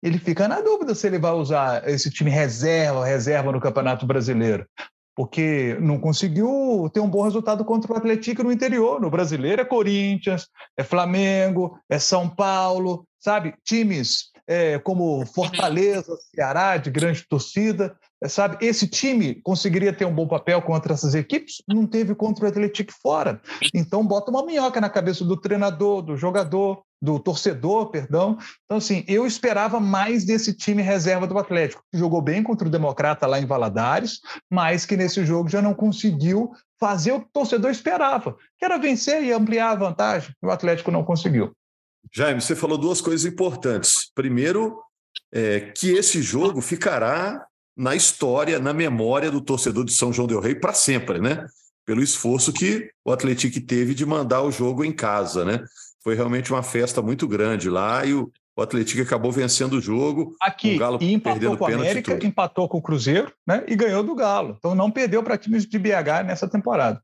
ele 0.02 0.18
fica 0.20 0.48
na 0.48 0.62
dúvida 0.62 0.94
se 0.94 1.08
ele 1.08 1.20
vai 1.20 1.32
usar 1.32 1.88
esse 1.88 2.10
time 2.10 2.30
reserva, 2.30 3.06
reserva 3.06 3.52
no 3.52 3.62
Campeonato 3.62 4.06
Brasileiro 4.06 4.66
porque 5.18 5.76
não 5.82 6.00
conseguiu 6.00 6.88
ter 6.94 7.00
um 7.00 7.10
bom 7.10 7.24
resultado 7.24 7.66
contra 7.66 7.92
o 7.92 7.98
Atlético 7.98 8.44
no 8.44 8.52
interior. 8.52 9.02
No 9.02 9.10
brasileiro 9.10 9.60
é 9.60 9.66
Corinthians, 9.66 10.48
é 10.78 10.84
Flamengo, 10.84 11.80
é 11.90 11.98
São 11.98 12.30
Paulo, 12.30 13.04
sabe? 13.20 13.56
Times 13.66 14.30
é, 14.48 14.80
como 14.80 15.26
Fortaleza, 15.26 16.18
Ceará, 16.34 16.78
de 16.78 16.90
grande 16.90 17.24
torcida, 17.28 17.96
é, 18.24 18.28
sabe? 18.30 18.66
Esse 18.66 18.88
time 18.88 19.36
conseguiria 19.44 19.92
ter 19.92 20.06
um 20.06 20.14
bom 20.14 20.28
papel 20.28 20.62
contra 20.62 20.94
essas 20.94 21.14
equipes, 21.14 21.62
não 21.68 21.86
teve 21.86 22.16
contra 22.16 22.46
o 22.46 22.48
Atlético 22.48 22.94
fora. 23.02 23.42
Então 23.74 24.06
bota 24.06 24.32
uma 24.32 24.46
minhoca 24.46 24.80
na 24.80 24.90
cabeça 24.90 25.26
do 25.26 25.36
treinador, 25.36 26.02
do 26.02 26.16
jogador, 26.16 26.82
do 27.02 27.20
torcedor, 27.20 27.92
perdão. 27.92 28.38
Então 28.66 28.78
assim, 28.78 29.04
eu 29.08 29.28
esperava 29.28 29.80
mais 29.80 30.24
desse 30.24 30.54
time 30.54 30.82
reserva 30.82 31.28
do 31.28 31.38
Atlético, 31.38 31.84
que 31.92 32.00
jogou 32.00 32.22
bem 32.22 32.42
contra 32.42 32.68
o 32.68 32.72
Democrata 32.72 33.28
lá 33.28 33.40
em 33.40 33.46
Valadares, 33.46 34.20
mas 34.50 34.86
que 34.86 34.96
nesse 34.96 35.26
jogo 35.26 35.50
já 35.50 35.62
não 35.62 35.74
conseguiu 35.74 36.52
fazer 36.80 37.12
o 37.12 37.20
que 37.20 37.28
o 37.28 37.32
torcedor 37.34 37.72
esperava, 37.72 38.36
que 38.58 38.66
era 38.66 38.78
vencer 38.78 39.24
e 39.24 39.32
ampliar 39.32 39.72
a 39.72 39.76
vantagem. 39.76 40.34
O 40.42 40.50
Atlético 40.50 40.92
não 40.92 41.04
conseguiu. 41.04 41.52
Jaime, 42.14 42.42
você 42.42 42.56
falou 42.56 42.78
duas 42.78 43.02
coisas 43.02 43.32
importantes. 43.32 44.12
Primeiro, 44.16 44.80
é, 45.32 45.60
que 45.60 45.92
esse 45.92 46.22
jogo 46.22 46.62
ficará 46.62 47.46
na 47.76 47.96
história, 47.96 48.60
na 48.60 48.74
memória 48.74 49.30
do 49.30 49.42
torcedor 49.42 49.86
de 49.86 49.94
São 49.94 50.12
João 50.12 50.28
del 50.28 50.40
Rei 50.40 50.56
para 50.56 50.74
sempre, 50.74 51.20
né? 51.20 51.46
Pelo 51.86 52.02
esforço 52.02 52.52
que 52.52 52.90
o 53.06 53.12
Atlético 53.12 53.62
teve 53.62 53.94
de 53.94 54.06
mandar 54.06 54.42
o 54.42 54.52
jogo 54.52 54.84
em 54.84 54.92
casa, 54.92 55.46
né? 55.46 55.64
Foi 56.04 56.16
realmente 56.16 56.52
uma 56.52 56.64
festa 56.64 57.02
muito 57.02 57.28
grande 57.28 57.70
lá 57.70 58.04
e 58.06 58.14
o, 58.14 58.32
o 58.56 58.62
Atlético 58.62 59.02
acabou 59.02 59.32
vencendo 59.32 59.74
o 59.74 59.82
jogo. 59.82 60.36
Aqui, 60.42 60.76
o 60.76 60.80
Galo 60.80 60.98
e 61.00 61.14
empatou 61.14 61.56
com 61.56 61.64
o 61.64 61.68
América, 61.68 62.26
empatou 62.26 62.68
com 62.68 62.78
o 62.80 62.82
Cruzeiro, 62.82 63.32
né? 63.46 63.64
E 63.68 63.76
ganhou 63.76 64.04
do 64.04 64.16
Galo. 64.16 64.56
Então 64.58 64.74
não 64.74 64.90
perdeu 64.90 65.22
para 65.22 65.38
times 65.38 65.66
de 65.66 65.78
BH 65.78 66.26
nessa 66.26 66.48
temporada. 66.48 67.02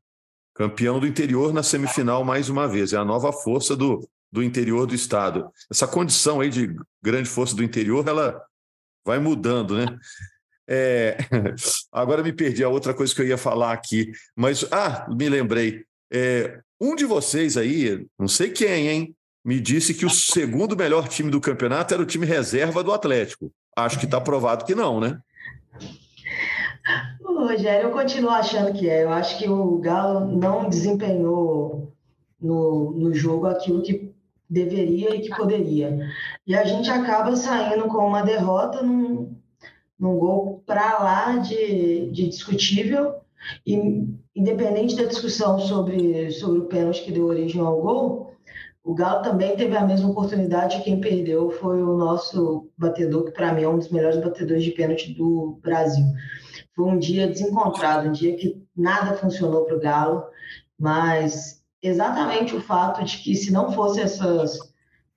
Campeão 0.54 0.98
do 0.98 1.06
interior 1.06 1.52
na 1.52 1.62
semifinal 1.62 2.24
mais 2.24 2.48
uma 2.48 2.66
vez. 2.66 2.92
É 2.92 2.96
a 2.96 3.04
nova 3.04 3.32
força 3.32 3.76
do, 3.76 4.08
do 4.34 4.42
interior 4.42 4.84
do 4.84 4.96
estado. 4.96 5.48
Essa 5.70 5.86
condição 5.86 6.40
aí 6.40 6.50
de 6.50 6.74
grande 7.00 7.28
força 7.28 7.54
do 7.54 7.62
interior, 7.62 8.04
ela 8.08 8.42
vai 9.06 9.20
mudando, 9.20 9.76
né? 9.76 9.86
É... 10.68 11.16
Agora 11.92 12.20
me 12.20 12.32
perdi 12.32 12.64
a 12.64 12.68
outra 12.68 12.92
coisa 12.92 13.14
que 13.14 13.22
eu 13.22 13.28
ia 13.28 13.38
falar 13.38 13.72
aqui, 13.72 14.10
mas 14.34 14.66
ah, 14.72 15.06
me 15.08 15.28
lembrei. 15.28 15.84
É... 16.12 16.58
Um 16.80 16.96
de 16.96 17.04
vocês 17.04 17.56
aí, 17.56 18.04
não 18.18 18.26
sei 18.26 18.50
quem, 18.50 18.88
hein, 18.88 19.16
me 19.44 19.60
disse 19.60 19.94
que 19.94 20.04
o 20.04 20.10
segundo 20.10 20.76
melhor 20.76 21.06
time 21.06 21.30
do 21.30 21.40
campeonato 21.40 21.94
era 21.94 22.02
o 22.02 22.06
time 22.06 22.26
reserva 22.26 22.82
do 22.82 22.92
Atlético. 22.92 23.52
Acho 23.76 24.00
que 24.00 24.04
está 24.04 24.20
provado 24.20 24.64
que 24.64 24.74
não, 24.74 24.98
né? 24.98 25.16
Rogério, 27.24 27.88
eu 27.88 27.92
continuo 27.92 28.30
achando 28.30 28.72
que 28.72 28.90
é. 28.90 29.04
Eu 29.04 29.12
acho 29.12 29.38
que 29.38 29.48
o 29.48 29.78
Galo 29.78 30.26
não 30.36 30.68
desempenhou 30.68 31.92
no, 32.40 32.90
no 32.90 33.14
jogo 33.14 33.46
aquilo 33.46 33.80
que 33.80 34.13
deveria 34.48 35.14
e 35.14 35.20
que 35.20 35.36
poderia. 35.36 35.98
E 36.46 36.54
a 36.54 36.64
gente 36.64 36.90
acaba 36.90 37.34
saindo 37.36 37.88
com 37.88 38.06
uma 38.06 38.22
derrota 38.22 38.82
num, 38.82 39.36
num 39.98 40.18
gol 40.18 40.62
para 40.66 40.98
lá 40.98 41.36
de, 41.38 42.10
de 42.10 42.28
discutível. 42.28 43.14
E 43.66 44.06
independente 44.34 44.96
da 44.96 45.04
discussão 45.04 45.58
sobre, 45.58 46.30
sobre 46.32 46.60
o 46.60 46.66
pênalti 46.66 47.04
que 47.04 47.12
deu 47.12 47.26
origem 47.26 47.60
ao 47.60 47.80
gol, 47.80 48.34
o 48.82 48.94
Galo 48.94 49.22
também 49.22 49.56
teve 49.56 49.74
a 49.76 49.86
mesma 49.86 50.10
oportunidade. 50.10 50.82
Quem 50.82 51.00
perdeu 51.00 51.50
foi 51.50 51.82
o 51.82 51.96
nosso 51.96 52.68
batedor, 52.76 53.24
que 53.24 53.32
para 53.32 53.52
mim 53.52 53.62
é 53.62 53.68
um 53.68 53.78
dos 53.78 53.88
melhores 53.90 54.22
batedores 54.22 54.62
de 54.62 54.72
pênalti 54.72 55.14
do 55.14 55.58
Brasil. 55.62 56.04
Foi 56.76 56.86
um 56.86 56.98
dia 56.98 57.26
desencontrado, 57.26 58.08
um 58.08 58.12
dia 58.12 58.36
que 58.36 58.62
nada 58.76 59.16
funcionou 59.16 59.64
para 59.64 59.76
o 59.76 59.80
Galo, 59.80 60.24
mas 60.78 61.63
exatamente 61.84 62.56
o 62.56 62.60
fato 62.60 63.04
de 63.04 63.18
que 63.18 63.34
se 63.34 63.52
não 63.52 63.70
fosse 63.72 64.00
essas, 64.00 64.58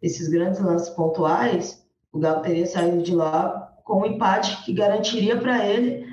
esses 0.02 0.28
grandes 0.28 0.60
lances 0.60 0.90
pontuais, 0.90 1.86
o 2.12 2.20
Galo 2.20 2.42
teria 2.42 2.66
saído 2.66 3.02
de 3.02 3.16
lá 3.16 3.74
com 3.84 4.02
um 4.02 4.06
empate 4.06 4.64
que 4.66 4.74
garantiria 4.74 5.38
para 5.38 5.66
ele 5.66 6.06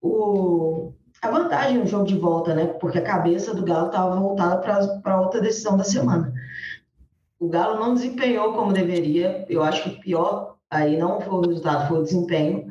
o, 0.00 0.92
a 1.22 1.30
vantagem 1.30 1.78
no 1.78 1.86
jogo 1.86 2.04
de 2.04 2.18
volta, 2.18 2.54
né? 2.54 2.66
Porque 2.66 2.98
a 2.98 3.04
cabeça 3.04 3.54
do 3.54 3.64
Galo 3.64 3.86
estava 3.86 4.20
voltada 4.20 4.58
para 5.02 5.20
outra 5.20 5.40
decisão 5.40 5.76
da 5.76 5.84
semana. 5.84 6.32
O 7.40 7.48
Galo 7.48 7.80
não 7.80 7.94
desempenhou 7.94 8.52
como 8.52 8.72
deveria. 8.74 9.46
Eu 9.48 9.62
acho 9.62 9.82
que 9.84 9.88
o 9.88 10.00
pior 10.00 10.56
aí 10.68 10.98
não 10.98 11.20
foi 11.20 11.34
o 11.34 11.48
resultado, 11.48 11.88
foi 11.88 12.00
o 12.00 12.02
desempenho. 12.02 12.70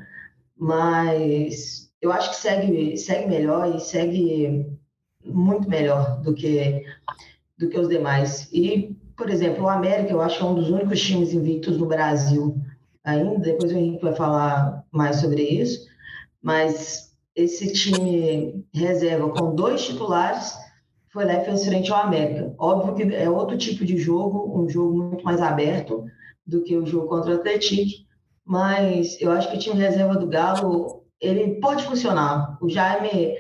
Mas 0.56 1.92
eu 2.00 2.12
acho 2.12 2.30
que 2.30 2.36
segue, 2.36 2.96
segue 2.98 3.28
melhor 3.28 3.76
e 3.76 3.80
segue 3.80 4.78
muito 5.26 5.70
melhor 5.70 6.22
do 6.22 6.34
que, 6.34 6.84
do 7.58 7.70
que 7.70 7.80
os 7.80 7.90
demais. 7.90 8.50
E, 8.52 8.96
por 9.16 9.30
exemplo, 9.30 9.64
o 9.64 9.70
América, 9.70 10.12
eu 10.12 10.22
acho 10.22 10.38
que 10.38 10.44
é 10.44 10.48
um 10.48 10.56
dos 10.56 10.70
únicos 10.70 11.02
times 11.02 11.34
invictos 11.34 11.78
no 11.78 11.86
Brasil 11.86 12.58
ainda. 13.04 13.40
Depois 13.40 13.72
o 13.72 13.78
Henrique 13.78 14.04
vai 14.04 14.16
falar 14.16 14.84
mais 14.92 15.18
sobre 15.18 15.42
isso. 15.42 15.88
Mas 16.42 17.14
esse 17.36 17.72
time 17.74 18.66
reserva 18.74 19.30
com 19.30 19.56
dois 19.56 19.86
titulares 19.86 20.54
foi 21.12 21.26
lá 21.26 21.36
e 21.36 21.46
fez 21.46 21.66
frente 21.66 21.92
ao 21.92 22.02
América. 22.02 22.54
Óbvio 22.58 22.96
que 22.96 23.16
é 23.16 23.30
outro 23.30 23.58
tipo 23.58 23.86
de 23.86 23.98
jogo, 23.98 24.60
um 24.60 24.68
jogo 24.68 24.98
muito 24.98 25.24
mais 25.24 25.42
aberto 25.42 26.06
do 26.46 26.64
que 26.64 26.76
o 26.76 26.86
jogo 26.86 27.08
contra 27.08 27.32
o 27.32 27.36
Atlético, 27.36 28.04
mas 28.44 29.22
eu 29.22 29.32
acho 29.32 29.50
que 29.50 29.56
o 29.56 29.60
time 29.60 29.80
reserva 29.80 30.16
do 30.16 30.28
Galo 30.28 31.04
ele 31.22 31.60
pode 31.62 31.84
funcionar. 31.86 32.58
O 32.62 32.68
Jaime, 32.68 33.36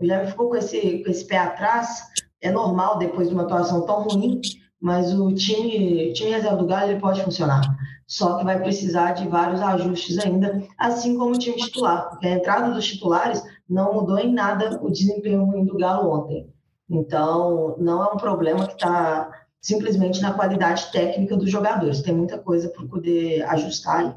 o 0.00 0.06
Jaime 0.06 0.30
ficou 0.30 0.48
com 0.48 0.56
esse, 0.56 1.02
com 1.04 1.10
esse 1.10 1.24
pé 1.26 1.38
atrás, 1.38 2.04
é 2.40 2.50
normal 2.50 2.98
depois 2.98 3.28
de 3.28 3.34
uma 3.34 3.42
atuação 3.42 3.84
tão 3.84 4.02
ruim, 4.02 4.40
mas 4.80 5.12
o 5.12 5.32
time, 5.34 6.12
time 6.14 6.30
reserva 6.30 6.56
do 6.56 6.66
Galo 6.66 6.90
ele 6.90 7.00
pode 7.00 7.22
funcionar. 7.22 7.60
Só 8.06 8.38
que 8.38 8.44
vai 8.44 8.60
precisar 8.60 9.12
de 9.12 9.28
vários 9.28 9.60
ajustes 9.60 10.18
ainda, 10.18 10.62
assim 10.78 11.16
como 11.16 11.34
o 11.34 11.38
time 11.38 11.56
titular, 11.56 12.08
porque 12.08 12.26
a 12.26 12.34
entrada 12.34 12.72
dos 12.72 12.86
titulares 12.86 13.42
não 13.68 13.94
mudou 13.94 14.18
em 14.18 14.32
nada 14.32 14.80
o 14.82 14.90
desempenho 14.90 15.44
ruim 15.44 15.64
do 15.64 15.76
Galo 15.76 16.10
ontem. 16.10 16.52
Então, 16.88 17.76
não 17.78 18.02
é 18.02 18.12
um 18.12 18.16
problema 18.16 18.66
que 18.66 18.72
está 18.72 19.30
simplesmente 19.60 20.20
na 20.20 20.32
qualidade 20.32 20.90
técnica 20.90 21.36
dos 21.36 21.50
jogadores. 21.50 22.02
Tem 22.02 22.14
muita 22.14 22.38
coisa 22.38 22.68
para 22.70 22.86
poder 22.86 23.42
ajustar 23.42 24.00
aí. 24.00 24.12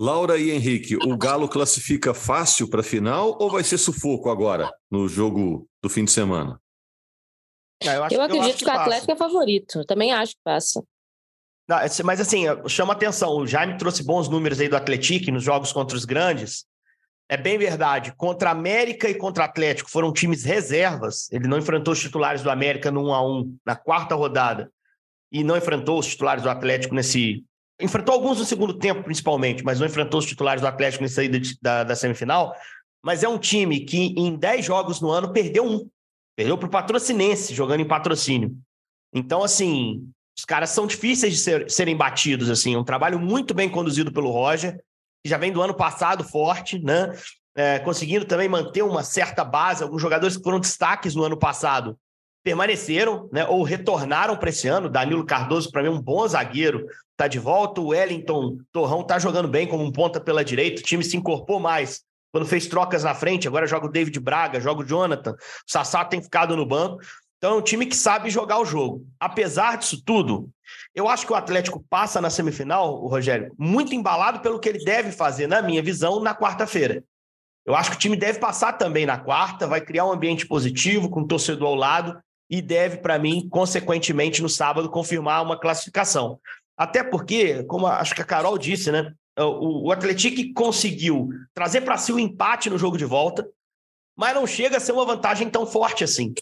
Laura 0.00 0.38
e 0.38 0.52
Henrique, 0.52 0.96
o 0.96 1.16
Galo 1.16 1.48
classifica 1.48 2.14
fácil 2.14 2.70
para 2.70 2.80
a 2.80 2.84
final 2.84 3.36
ou 3.40 3.50
vai 3.50 3.64
ser 3.64 3.78
sufoco 3.78 4.30
agora 4.30 4.72
no 4.88 5.08
jogo 5.08 5.68
do 5.82 5.88
fim 5.88 6.04
de 6.04 6.12
semana? 6.12 6.60
Ah, 7.82 7.94
eu, 7.94 8.04
acho, 8.04 8.14
eu, 8.14 8.22
acredito 8.22 8.50
eu 8.50 8.56
que, 8.58 8.64
que, 8.64 8.70
o 8.70 8.72
Atlético 8.72 9.12
é 9.12 9.16
favorito. 9.16 9.84
Também 9.84 10.12
acho 10.12 10.32
que 10.32 10.40
passa. 10.44 10.82
Não, 11.68 11.76
mas 12.04 12.20
assim, 12.20 12.44
chama 12.68 12.92
atenção. 12.92 13.36
O 13.36 13.46
Jaime 13.46 13.76
trouxe 13.76 14.04
bons 14.04 14.28
números 14.28 14.58
aí 14.58 14.68
do 14.68 14.76
Atlético 14.76 15.30
nos 15.30 15.42
jogos 15.42 15.72
contra 15.72 15.96
os 15.96 16.04
grandes. 16.04 16.64
É 17.28 17.36
bem 17.36 17.58
verdade. 17.58 18.12
Contra 18.16 18.50
América 18.50 19.08
e 19.08 19.14
contra 19.14 19.44
Atlético 19.44 19.90
foram 19.90 20.12
times 20.12 20.44
reservas. 20.44 21.30
Ele 21.30 21.46
não 21.46 21.58
enfrentou 21.58 21.92
os 21.92 22.00
titulares 22.00 22.42
do 22.42 22.50
América 22.50 22.90
no 22.90 23.08
1 23.08 23.14
a 23.14 23.26
1 23.26 23.58
na 23.66 23.76
quarta 23.76 24.14
rodada 24.14 24.72
e 25.30 25.44
não 25.44 25.56
enfrentou 25.56 25.98
os 25.98 26.06
titulares 26.06 26.42
do 26.42 26.50
Atlético 26.50 26.94
nesse. 26.94 27.44
Enfrentou 27.80 28.14
alguns 28.14 28.38
no 28.38 28.44
segundo 28.44 28.74
tempo, 28.74 29.04
principalmente, 29.04 29.64
mas 29.64 29.78
não 29.78 29.86
enfrentou 29.86 30.18
os 30.18 30.26
titulares 30.26 30.60
do 30.60 30.66
Atlético 30.66 31.02
nessa 31.02 31.22
ida 31.22 31.40
da, 31.62 31.84
da 31.84 31.94
semifinal. 31.94 32.54
Mas 33.02 33.22
é 33.22 33.28
um 33.28 33.38
time 33.38 33.80
que 33.80 34.14
em 34.16 34.36
10 34.36 34.64
jogos 34.64 35.00
no 35.00 35.10
ano 35.10 35.32
perdeu 35.32 35.64
um. 35.64 35.88
Perdeu 36.36 36.58
para 36.58 36.66
o 36.66 36.70
Patrocinense, 36.70 37.54
jogando 37.54 37.80
em 37.80 37.88
patrocínio. 37.88 38.56
Então, 39.12 39.42
assim, 39.42 40.08
os 40.36 40.44
caras 40.44 40.70
são 40.70 40.86
difíceis 40.86 41.34
de 41.34 41.38
ser, 41.40 41.70
serem 41.70 41.96
batidos. 41.96 42.50
assim. 42.50 42.76
Um 42.76 42.84
trabalho 42.84 43.18
muito 43.18 43.54
bem 43.54 43.68
conduzido 43.68 44.12
pelo 44.12 44.30
Roger 44.30 44.78
que 45.22 45.28
já 45.28 45.36
vem 45.36 45.52
do 45.52 45.60
ano 45.60 45.74
passado 45.74 46.22
forte, 46.22 46.78
né? 46.78 47.12
É, 47.56 47.80
conseguindo 47.80 48.24
também 48.24 48.48
manter 48.48 48.82
uma 48.82 49.02
certa 49.02 49.44
base. 49.44 49.82
Alguns 49.82 50.00
jogadores 50.00 50.36
que 50.36 50.42
foram 50.42 50.60
destaques 50.60 51.14
no 51.14 51.24
ano 51.24 51.36
passado 51.36 51.98
permaneceram, 52.44 53.28
né? 53.32 53.44
Ou 53.46 53.62
retornaram 53.64 54.36
para 54.36 54.50
esse 54.50 54.68
ano. 54.68 54.88
Danilo 54.88 55.26
Cardoso, 55.26 55.70
para 55.70 55.82
mim, 55.82 55.88
um 55.88 56.00
bom 56.00 56.26
zagueiro, 56.28 56.86
está 57.18 57.26
de 57.26 57.40
volta. 57.40 57.80
O 57.80 57.88
Wellington 57.88 58.58
Torrão 58.72 59.00
está 59.00 59.18
jogando 59.18 59.48
bem 59.48 59.66
como 59.66 59.82
um 59.82 59.90
ponta 59.90 60.20
pela 60.20 60.44
direita. 60.44 60.80
O 60.80 60.84
time 60.84 61.02
se 61.02 61.16
incorporou 61.16 61.60
mais 61.60 62.02
quando 62.30 62.46
fez 62.46 62.68
trocas 62.68 63.02
na 63.02 63.14
frente. 63.14 63.48
Agora 63.48 63.66
joga 63.66 63.86
o 63.86 63.90
David 63.90 64.20
Braga, 64.20 64.60
joga 64.60 64.82
o 64.82 64.86
Jonathan. 64.86 65.32
O 65.32 65.36
Sassá 65.66 66.04
tem 66.04 66.22
ficado 66.22 66.56
no 66.56 66.64
banco. 66.64 67.00
Então 67.38 67.54
é 67.54 67.58
um 67.58 67.62
time 67.62 67.86
que 67.86 67.96
sabe 67.96 68.30
jogar 68.30 68.58
o 68.58 68.64
jogo. 68.64 69.04
Apesar 69.18 69.76
disso 69.76 70.02
tudo, 70.04 70.48
eu 70.94 71.08
acho 71.08 71.26
que 71.26 71.32
o 71.32 71.36
Atlético 71.36 71.84
passa 71.88 72.20
na 72.20 72.30
semifinal, 72.30 73.02
o 73.02 73.08
Rogério, 73.08 73.52
muito 73.58 73.94
embalado 73.94 74.40
pelo 74.40 74.58
que 74.58 74.68
ele 74.68 74.84
deve 74.84 75.12
fazer, 75.12 75.46
na 75.46 75.62
minha 75.62 75.82
visão, 75.82 76.20
na 76.20 76.34
quarta-feira. 76.34 77.02
Eu 77.64 77.76
acho 77.76 77.90
que 77.90 77.96
o 77.96 77.98
time 77.98 78.16
deve 78.16 78.40
passar 78.40 78.72
também 78.72 79.06
na 79.06 79.18
quarta, 79.18 79.68
vai 79.68 79.80
criar 79.80 80.06
um 80.06 80.12
ambiente 80.12 80.46
positivo, 80.46 81.08
com 81.08 81.20
o 81.20 81.26
torcedor 81.28 81.68
ao 81.68 81.74
lado, 81.76 82.18
e 82.50 82.62
deve, 82.62 82.96
para 82.96 83.18
mim, 83.18 83.46
consequentemente, 83.48 84.42
no 84.42 84.48
sábado, 84.48 84.90
confirmar 84.90 85.42
uma 85.42 85.58
classificação. 85.58 86.40
Até 86.78 87.02
porque, 87.02 87.64
como 87.64 87.86
acho 87.86 88.14
que 88.14 88.22
a 88.22 88.26
Carol 88.26 88.56
disse, 88.56 88.92
né? 88.92 89.12
O, 89.36 89.88
o 89.88 89.92
Atlético 89.92 90.54
conseguiu 90.54 91.28
trazer 91.52 91.80
para 91.82 91.98
si 91.98 92.12
o 92.12 92.18
empate 92.18 92.70
no 92.70 92.78
jogo 92.78 92.96
de 92.96 93.04
volta, 93.04 93.48
mas 94.16 94.34
não 94.34 94.46
chega 94.46 94.76
a 94.78 94.80
ser 94.80 94.92
uma 94.92 95.04
vantagem 95.04 95.50
tão 95.50 95.66
forte 95.66 96.04
assim 96.04 96.32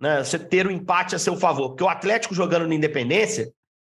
né, 0.00 0.24
você 0.24 0.38
ter 0.38 0.66
o 0.66 0.70
um 0.70 0.72
empate 0.72 1.14
a 1.14 1.18
seu 1.18 1.36
favor. 1.36 1.68
Porque 1.68 1.84
o 1.84 1.88
Atlético 1.88 2.34
jogando 2.34 2.66
na 2.66 2.74
Independência, 2.74 3.52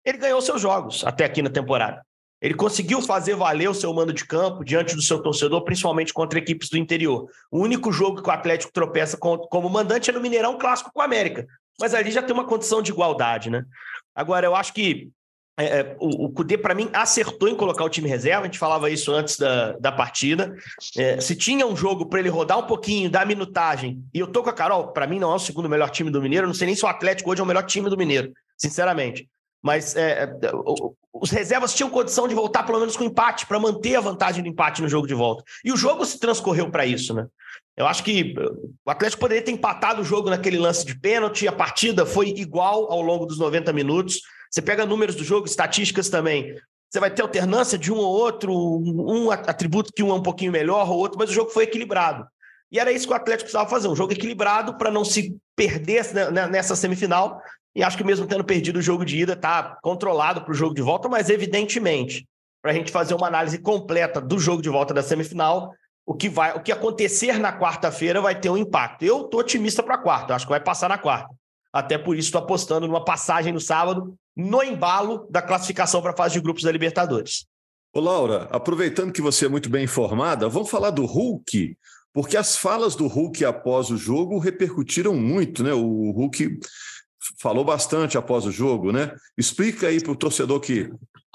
ele 0.04 0.16
ganhou 0.16 0.40
seus 0.40 0.62
jogos 0.62 1.04
até 1.04 1.24
aqui 1.26 1.42
na 1.42 1.50
temporada. 1.50 2.02
Ele 2.40 2.54
conseguiu 2.54 3.02
fazer 3.02 3.34
valer 3.34 3.68
o 3.68 3.74
seu 3.74 3.92
mando 3.92 4.14
de 4.14 4.24
campo 4.24 4.64
diante 4.64 4.96
do 4.96 5.02
seu 5.02 5.22
torcedor, 5.22 5.62
principalmente 5.62 6.10
contra 6.10 6.38
equipes 6.38 6.70
do 6.70 6.78
interior. 6.78 7.28
O 7.50 7.60
único 7.60 7.92
jogo 7.92 8.22
que 8.22 8.30
o 8.30 8.32
Atlético 8.32 8.72
tropeça 8.72 9.18
como 9.18 9.68
mandante 9.68 10.08
é 10.08 10.12
no 10.12 10.22
Mineirão 10.22 10.56
Clássico 10.56 10.90
com 10.90 11.02
a 11.02 11.04
América. 11.04 11.46
Mas 11.78 11.92
ali 11.92 12.10
já 12.10 12.22
tem 12.22 12.32
uma 12.32 12.46
condição 12.46 12.80
de 12.80 12.92
igualdade, 12.92 13.50
né? 13.50 13.62
Agora, 14.14 14.46
eu 14.46 14.56
acho 14.56 14.72
que 14.72 15.10
é, 15.62 15.80
é, 15.80 15.96
o, 15.98 16.30
Cudê, 16.30 16.56
para 16.56 16.74
mim, 16.74 16.88
acertou 16.92 17.48
em 17.48 17.54
colocar 17.54 17.84
o 17.84 17.88
time 17.88 18.08
reserva. 18.08 18.42
A 18.42 18.44
gente 18.44 18.58
falava 18.58 18.90
isso 18.90 19.12
antes 19.12 19.36
da, 19.36 19.72
da 19.72 19.92
partida. 19.92 20.54
É, 20.96 21.20
se 21.20 21.34
tinha 21.34 21.66
um 21.66 21.76
jogo 21.76 22.06
para 22.06 22.20
ele 22.20 22.28
rodar 22.28 22.58
um 22.58 22.66
pouquinho, 22.66 23.10
dar 23.10 23.26
minutagem, 23.26 24.02
e 24.14 24.18
eu 24.18 24.26
tô 24.26 24.42
com 24.42 24.50
a 24.50 24.52
Carol, 24.52 24.88
para 24.88 25.06
mim 25.06 25.18
não 25.18 25.32
é 25.32 25.34
o 25.34 25.38
segundo 25.38 25.68
melhor 25.68 25.90
time 25.90 26.10
do 26.10 26.22
Mineiro. 26.22 26.46
não 26.46 26.54
sei 26.54 26.66
nem 26.66 26.76
se 26.76 26.84
o 26.84 26.88
Atlético 26.88 27.30
hoje 27.30 27.40
é 27.40 27.44
o 27.44 27.46
melhor 27.46 27.64
time 27.64 27.88
do 27.90 27.96
Mineiro, 27.96 28.32
sinceramente. 28.56 29.28
Mas 29.62 29.94
é, 29.96 30.22
é 30.22 30.30
os 31.12 31.30
reservas 31.30 31.74
tinham 31.74 31.90
condição 31.90 32.28
de 32.28 32.34
voltar 32.34 32.62
pelo 32.62 32.78
menos 32.78 32.96
com 32.96 33.04
empate, 33.04 33.46
para 33.46 33.58
manter 33.58 33.96
a 33.96 34.00
vantagem 34.00 34.42
do 34.42 34.48
empate 34.48 34.80
no 34.80 34.88
jogo 34.88 35.06
de 35.06 35.14
volta. 35.14 35.42
E 35.64 35.72
o 35.72 35.76
jogo 35.76 36.04
se 36.06 36.18
transcorreu 36.18 36.70
para 36.70 36.86
isso, 36.86 37.12
né? 37.12 37.26
Eu 37.76 37.86
acho 37.86 38.04
que 38.04 38.34
o 38.84 38.90
Atlético 38.90 39.20
poderia 39.20 39.42
ter 39.42 39.52
empatado 39.52 40.02
o 40.02 40.04
jogo 40.04 40.30
naquele 40.30 40.58
lance 40.58 40.84
de 40.84 40.98
pênalti, 40.98 41.48
a 41.48 41.52
partida 41.52 42.06
foi 42.06 42.28
igual 42.28 42.90
ao 42.92 43.00
longo 43.00 43.26
dos 43.26 43.38
90 43.38 43.72
minutos. 43.72 44.20
Você 44.50 44.61
pega 44.61 44.85
números 44.85 45.14
do 45.14 45.23
jogo, 45.23 45.47
estatísticas 45.47 46.09
também. 46.09 46.57
Você 46.90 46.99
vai 46.99 47.11
ter 47.11 47.23
alternância 47.23 47.78
de 47.78 47.92
um 47.92 47.97
ou 47.97 48.07
outro, 48.07 48.52
um 48.52 49.30
atributo 49.30 49.92
que 49.92 50.02
um 50.02 50.11
é 50.11 50.14
um 50.14 50.23
pouquinho 50.23 50.50
melhor 50.50 50.90
ou 50.90 50.99
outro, 50.99 51.19
mas 51.19 51.30
o 51.30 51.33
jogo 51.33 51.50
foi 51.50 51.64
equilibrado. 51.64 52.26
E 52.73 52.78
era 52.78 52.90
isso 52.90 53.07
que 53.07 53.12
o 53.12 53.16
Atlético 53.16 53.45
precisava 53.45 53.71
fazer, 53.71 53.88
um 53.88 53.97
jogo 53.97 54.12
equilibrado 54.12 54.76
para 54.76 54.90
não 54.90 55.04
se 55.04 55.37
perder 55.57 56.04
nessa 56.50 56.75
semifinal. 56.75 57.40
E 57.75 57.83
acho 57.83 57.97
que 57.97 58.02
mesmo 58.02 58.26
tendo 58.26 58.45
perdido 58.45 58.78
o 58.78 58.83
jogo 58.83 59.04
de 59.04 59.19
ida, 59.19 59.35
está 59.35 59.78
controlado 59.83 60.42
para 60.42 60.50
o 60.50 60.54
jogo 60.54 60.75
de 60.75 60.83
volta, 60.83 61.09
mas 61.09 61.30
evidentemente, 61.30 62.26
para 62.61 62.73
a 62.73 62.75
gente 62.75 62.90
fazer 62.90 63.14
uma 63.14 63.28
análise 63.28 63.59
completa 63.59 64.21
do 64.21 64.38
jogo 64.38 64.61
de 64.61 64.69
volta 64.69 64.92
da 64.92 65.02
semifinal, 65.02 65.73
o 66.04 66.14
que 66.14 66.28
vai, 66.28 66.57
o 66.57 66.61
que 66.61 66.73
acontecer 66.73 67.38
na 67.38 67.57
quarta-feira 67.57 68.21
vai 68.21 68.38
ter 68.38 68.50
um 68.50 68.57
impacto. 68.57 69.04
Eu 69.04 69.23
estou 69.23 69.40
otimista 69.40 69.80
para 69.80 69.95
a 69.95 70.02
quarta, 70.02 70.35
acho 70.35 70.45
que 70.45 70.50
vai 70.50 70.61
passar 70.61 70.88
na 70.88 70.99
quarta. 70.99 71.33
Até 71.72 71.96
por 71.96 72.16
isso 72.16 72.28
estou 72.28 72.40
apostando 72.40 72.86
numa 72.86 73.04
passagem 73.04 73.52
no 73.52 73.60
sábado, 73.60 74.14
no 74.36 74.62
embalo 74.62 75.26
da 75.30 75.40
classificação 75.40 76.02
para 76.02 76.12
a 76.12 76.16
fase 76.16 76.34
de 76.34 76.40
grupos 76.40 76.62
da 76.62 76.72
Libertadores. 76.72 77.46
Ô 77.92 78.00
Laura, 78.00 78.48
aproveitando 78.50 79.12
que 79.12 79.22
você 79.22 79.46
é 79.46 79.48
muito 79.48 79.68
bem 79.68 79.84
informada, 79.84 80.48
vamos 80.48 80.70
falar 80.70 80.90
do 80.90 81.04
Hulk, 81.04 81.76
porque 82.12 82.36
as 82.36 82.56
falas 82.56 82.94
do 82.94 83.06
Hulk 83.06 83.44
após 83.44 83.90
o 83.90 83.96
jogo 83.96 84.38
repercutiram 84.38 85.14
muito, 85.14 85.62
né? 85.62 85.72
O 85.72 86.10
Hulk 86.12 86.58
falou 87.38 87.64
bastante 87.64 88.16
após 88.16 88.46
o 88.46 88.52
jogo, 88.52 88.92
né? 88.92 89.12
Explica 89.36 89.88
aí 89.88 90.00
para 90.00 90.12
o 90.12 90.16
torcedor 90.16 90.60
que 90.60 90.90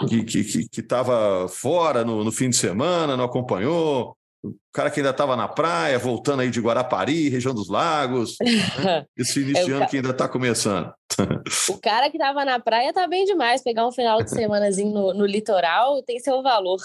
que 0.09 0.23
que 0.67 0.81
estava 0.81 1.47
fora 1.47 2.03
no, 2.03 2.23
no, 2.23 2.31
fim 2.31 2.49
de 2.49 2.57
semana, 2.57 3.15
não 3.15 3.23
acompanhou, 3.23 4.17
o 4.49 4.73
cara 4.73 4.89
que 4.91 4.99
ainda 4.99 5.11
estava 5.11 5.35
na 5.35 5.47
praia, 5.47 5.97
voltando 5.97 6.41
aí 6.41 6.49
de 6.49 6.59
Guarapari, 6.59 7.29
região 7.29 7.53
dos 7.53 7.69
lagos, 7.69 8.35
né? 8.83 9.05
esse 9.17 9.41
início 9.41 9.65
de 9.65 9.71
ano 9.71 9.87
que 9.87 9.97
ainda 9.97 10.11
está 10.11 10.27
começando. 10.27 10.93
o 11.69 11.79
cara 11.79 12.09
que 12.09 12.17
estava 12.17 12.43
na 12.43 12.59
praia 12.59 12.93
tá 12.93 13.07
bem 13.07 13.25
demais, 13.25 13.63
pegar 13.63 13.87
um 13.87 13.91
final 13.91 14.21
de 14.21 14.29
semanazinho 14.29 14.91
no, 14.93 15.13
no 15.13 15.25
litoral 15.25 16.01
tem 16.03 16.19
seu 16.19 16.41
valor. 16.41 16.79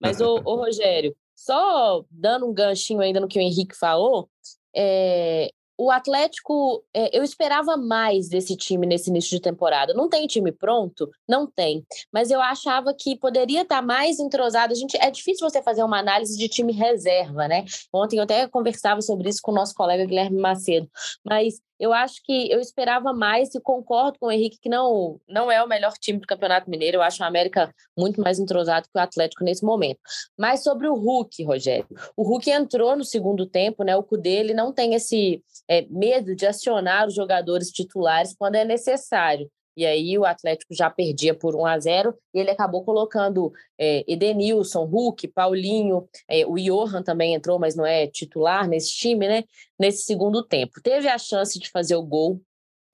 Mas, 0.00 0.20
ô, 0.20 0.40
ô, 0.44 0.56
Rogério, 0.56 1.14
só 1.34 2.02
dando 2.10 2.46
um 2.46 2.54
ganchinho 2.54 3.00
ainda 3.00 3.20
no 3.20 3.28
que 3.28 3.38
o 3.38 3.42
Henrique 3.42 3.76
falou, 3.76 4.28
é, 4.74 5.50
o 5.76 5.90
Atlético, 5.90 6.84
é, 6.94 7.16
eu 7.16 7.22
esperava 7.24 7.76
mais 7.76 8.28
desse 8.28 8.56
time 8.56 8.86
nesse 8.86 9.10
início 9.10 9.30
de 9.30 9.40
temporada. 9.40 9.92
Não 9.92 10.08
tem 10.08 10.26
time 10.26 10.52
pronto? 10.52 11.10
Não 11.28 11.46
tem. 11.46 11.84
Mas 12.12 12.30
eu 12.30 12.40
achava 12.40 12.94
que 12.94 13.16
poderia 13.16 13.62
estar 13.62 13.82
mais 13.82 14.18
entrosado. 14.18 14.72
A 14.72 14.76
gente, 14.76 14.96
é 14.96 15.10
difícil 15.10 15.48
você 15.48 15.62
fazer 15.62 15.82
uma 15.82 15.98
análise 15.98 16.38
de 16.38 16.48
time 16.48 16.72
reserva, 16.72 17.48
né? 17.48 17.64
Ontem 17.92 18.18
eu 18.18 18.22
até 18.22 18.46
conversava 18.48 19.00
sobre 19.02 19.28
isso 19.28 19.40
com 19.42 19.50
o 19.50 19.54
nosso 19.54 19.74
colega 19.74 20.06
Guilherme 20.06 20.40
Macedo. 20.40 20.88
Mas 21.24 21.60
eu 21.78 21.92
acho 21.92 22.22
que 22.24 22.50
eu 22.50 22.60
esperava 22.60 23.12
mais 23.12 23.54
e 23.54 23.60
concordo 23.60 24.18
com 24.18 24.26
o 24.26 24.32
Henrique 24.32 24.58
que 24.60 24.68
não, 24.68 25.20
não 25.28 25.50
é 25.50 25.62
o 25.62 25.68
melhor 25.68 25.92
time 25.94 26.18
do 26.18 26.26
Campeonato 26.26 26.70
Mineiro. 26.70 26.98
Eu 26.98 27.02
acho 27.02 27.22
o 27.22 27.26
América 27.26 27.74
muito 27.96 28.20
mais 28.20 28.38
entrosado 28.38 28.88
que 28.88 28.98
o 28.98 29.02
Atlético 29.02 29.44
nesse 29.44 29.64
momento. 29.64 30.00
Mas 30.38 30.62
sobre 30.62 30.88
o 30.88 30.94
Hulk, 30.94 31.42
Rogério. 31.44 31.86
O 32.16 32.22
Hulk 32.22 32.50
entrou 32.50 32.96
no 32.96 33.04
segundo 33.04 33.46
tempo, 33.46 33.82
né? 33.82 33.96
O 33.96 34.02
Cudê 34.02 34.30
ele 34.30 34.54
não 34.54 34.72
tem 34.72 34.94
esse 34.94 35.42
é, 35.68 35.86
medo 35.90 36.34
de 36.34 36.46
acionar 36.46 37.06
os 37.06 37.14
jogadores 37.14 37.70
titulares 37.70 38.34
quando 38.36 38.54
é 38.56 38.64
necessário. 38.64 39.50
E 39.76 39.84
aí 39.84 40.16
o 40.18 40.24
Atlético 40.24 40.74
já 40.74 40.88
perdia 40.88 41.34
por 41.34 41.56
1 41.56 41.66
a 41.66 41.78
0 41.78 42.14
e 42.32 42.38
ele 42.38 42.50
acabou 42.50 42.84
colocando 42.84 43.52
é, 43.78 44.04
Edenilson, 44.06 44.84
Hulk, 44.84 45.28
Paulinho, 45.28 46.08
é, 46.28 46.46
o 46.46 46.54
Johan 46.54 47.02
também 47.02 47.34
entrou, 47.34 47.58
mas 47.58 47.74
não 47.74 47.84
é 47.84 48.06
titular 48.06 48.68
nesse 48.68 48.92
time, 48.92 49.26
né? 49.26 49.44
Nesse 49.78 50.04
segundo 50.04 50.42
tempo. 50.44 50.80
Teve 50.82 51.08
a 51.08 51.18
chance 51.18 51.58
de 51.58 51.70
fazer 51.70 51.96
o 51.96 52.02
gol. 52.02 52.40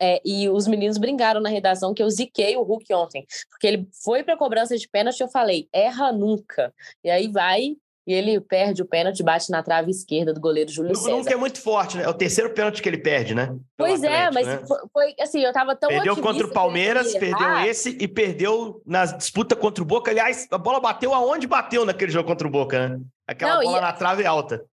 É, 0.03 0.19
e 0.25 0.49
os 0.49 0.67
meninos 0.67 0.97
brincaram 0.97 1.43
na 1.43 1.51
redação 1.51 1.93
que 1.93 2.03
eu 2.03 2.09
ziquei 2.09 2.57
o 2.57 2.63
Hulk 2.63 2.91
ontem, 2.95 3.27
porque 3.51 3.67
ele 3.67 3.87
foi 4.03 4.23
para 4.23 4.33
a 4.33 4.39
cobrança 4.39 4.75
de 4.75 4.89
pênalti 4.89 5.21
e 5.21 5.23
eu 5.23 5.29
falei, 5.29 5.69
erra 5.71 6.11
nunca. 6.11 6.73
E 7.05 7.11
aí 7.11 7.29
vai 7.29 7.77
e 8.11 8.13
ele 8.13 8.41
perde 8.41 8.83
o 8.83 8.85
pênalti, 8.85 9.23
bate 9.23 9.53
na 9.53 9.63
trave 9.63 9.93
esquerda 9.93 10.35
do 10.35 10.41
goleiro 10.41 10.69
Júlio 10.69 10.97
César. 10.97 11.11
Nunca 11.11 11.33
é 11.33 11.37
muito 11.37 11.61
forte, 11.63 11.97
né? 11.97 12.03
É 12.03 12.09
o 12.09 12.13
terceiro 12.13 12.51
pênalti 12.51 12.83
que 12.83 12.89
ele 12.89 12.99
perde, 12.99 13.37
né? 13.37 13.47
Pelo 13.47 13.61
pois 13.77 14.03
é, 14.03 14.25
Atlético, 14.27 14.35
mas 14.35 14.47
né? 14.49 14.67
foi, 14.67 14.79
foi, 14.93 15.15
assim, 15.21 15.41
eu 15.45 15.53
tava 15.53 15.77
tão 15.77 15.89
Perdeu 15.89 16.17
contra 16.17 16.45
o 16.45 16.49
que 16.49 16.55
Palmeiras, 16.55 17.15
perdeu 17.15 17.59
esse 17.61 17.97
e 18.01 18.09
perdeu 18.09 18.83
na 18.85 19.07
disputa 19.07 19.55
contra 19.55 19.81
o 19.81 19.87
Boca. 19.87 20.11
Aliás, 20.11 20.49
a 20.51 20.59
bola 20.59 20.81
bateu 20.81 21.15
aonde 21.15 21.47
bateu 21.47 21.85
naquele 21.85 22.11
jogo 22.11 22.27
contra 22.27 22.49
o 22.49 22.51
Boca, 22.51 22.89
né? 22.89 23.01
Aquela 23.29 23.55
Não, 23.55 23.63
bola 23.63 23.79
e- 23.79 23.81
na 23.81 23.93
trave 23.93 24.27
alta. 24.27 24.65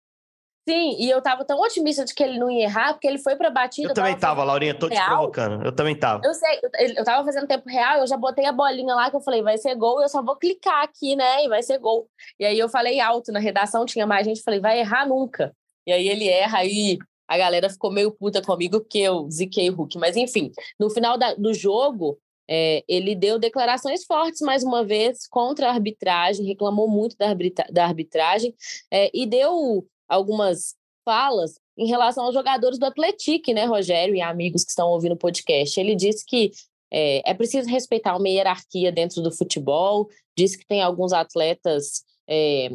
Sim, 0.68 0.98
e 1.00 1.10
eu 1.10 1.22
tava 1.22 1.46
tão 1.46 1.60
otimista 1.62 2.04
de 2.04 2.14
que 2.14 2.22
ele 2.22 2.38
não 2.38 2.52
ia 2.52 2.64
errar, 2.64 2.94
porque 2.94 3.08
ele 3.08 3.18
foi 3.20 3.38
pra 3.38 3.50
batida. 3.50 3.88
Eu 3.90 3.94
também 3.94 4.18
tava 4.18 4.44
Laurinha, 4.44 4.74
tô 4.78 4.90
te 4.90 4.96
real. 4.96 5.08
provocando. 5.10 5.64
Eu 5.66 5.72
também 5.72 5.96
tava. 5.98 6.22
Eu 6.26 6.34
sei, 6.34 6.60
eu, 6.62 6.94
eu 6.98 7.04
tava 7.06 7.24
fazendo 7.24 7.48
tempo 7.48 7.70
real, 7.70 8.00
eu 8.00 8.08
já 8.08 8.18
botei 8.18 8.46
a 8.46 8.52
bolinha 8.52 8.94
lá 8.94 9.10
que 9.10 9.16
eu 9.16 9.22
falei, 9.22 9.42
vai 9.42 9.58
ser 9.58 9.76
gol, 9.76 10.02
eu 10.02 10.10
só 10.10 10.22
vou 10.22 10.36
clicar 10.36 10.84
aqui, 10.84 11.16
né? 11.16 11.46
E 11.46 11.48
vai 11.48 11.64
ser 11.64 11.78
gol. 11.78 12.10
E 12.38 12.46
aí 12.46 12.60
eu 12.60 12.68
falei 12.68 13.00
alto 13.00 13.32
na 13.32 13.40
redação, 13.40 13.86
tinha 13.86 14.06
mais 14.06 14.26
gente, 14.28 14.44
falei, 14.44 14.60
vai 14.60 14.80
errar 14.80 15.08
nunca. 15.08 15.56
E 15.86 15.92
aí 15.94 16.10
ele 16.10 16.28
erra, 16.28 16.58
aí 16.60 16.98
a 17.30 17.38
galera 17.38 17.70
ficou 17.70 17.90
meio 17.90 18.12
puta 18.12 18.42
comigo 18.42 18.82
porque 18.82 19.00
eu 19.00 19.30
ziquei 19.32 19.70
o 19.70 19.74
Hulk. 19.74 19.98
Mas 19.98 20.18
enfim, 20.18 20.52
no 20.78 20.90
final 20.90 21.18
da- 21.18 21.34
do 21.36 21.54
jogo, 21.54 22.20
é, 22.50 22.84
ele 22.90 23.16
deu 23.16 23.40
declarações 23.40 24.04
fortes 24.06 24.42
mais 24.42 24.64
uma 24.64 24.84
vez 24.84 25.28
contra 25.30 25.68
a 25.68 25.72
arbitragem, 25.72 26.46
reclamou 26.46 26.90
muito 26.90 27.16
da, 27.18 27.30
arbitra- 27.30 27.68
da 27.72 27.86
arbitragem 27.86 28.54
é, 28.92 29.10
e 29.14 29.26
deu 29.26 29.86
algumas 30.08 30.76
falas 31.06 31.60
em 31.78 31.88
relação 31.88 32.26
aos 32.26 32.34
jogadores 32.34 32.78
do 32.78 32.86
Atlético, 32.86 33.54
né, 33.54 33.66
Rogério 33.66 34.16
e 34.16 34.22
amigos 34.22 34.64
que 34.64 34.72
estão 34.72 34.90
ouvindo 34.90 35.14
o 35.14 35.18
podcast. 35.18 35.80
Ele 35.80 35.96
disse 35.96 36.26
que 36.26 36.52
é, 36.92 37.30
é 37.30 37.34
preciso 37.34 37.70
respeitar 37.70 38.18
uma 38.18 38.28
hierarquia 38.28 38.92
dentro 38.92 39.22
do 39.22 39.32
futebol, 39.32 40.10
disse 40.38 40.58
que 40.58 40.66
tem 40.66 40.82
alguns 40.82 41.14
atletas 41.14 42.04
é, 42.28 42.70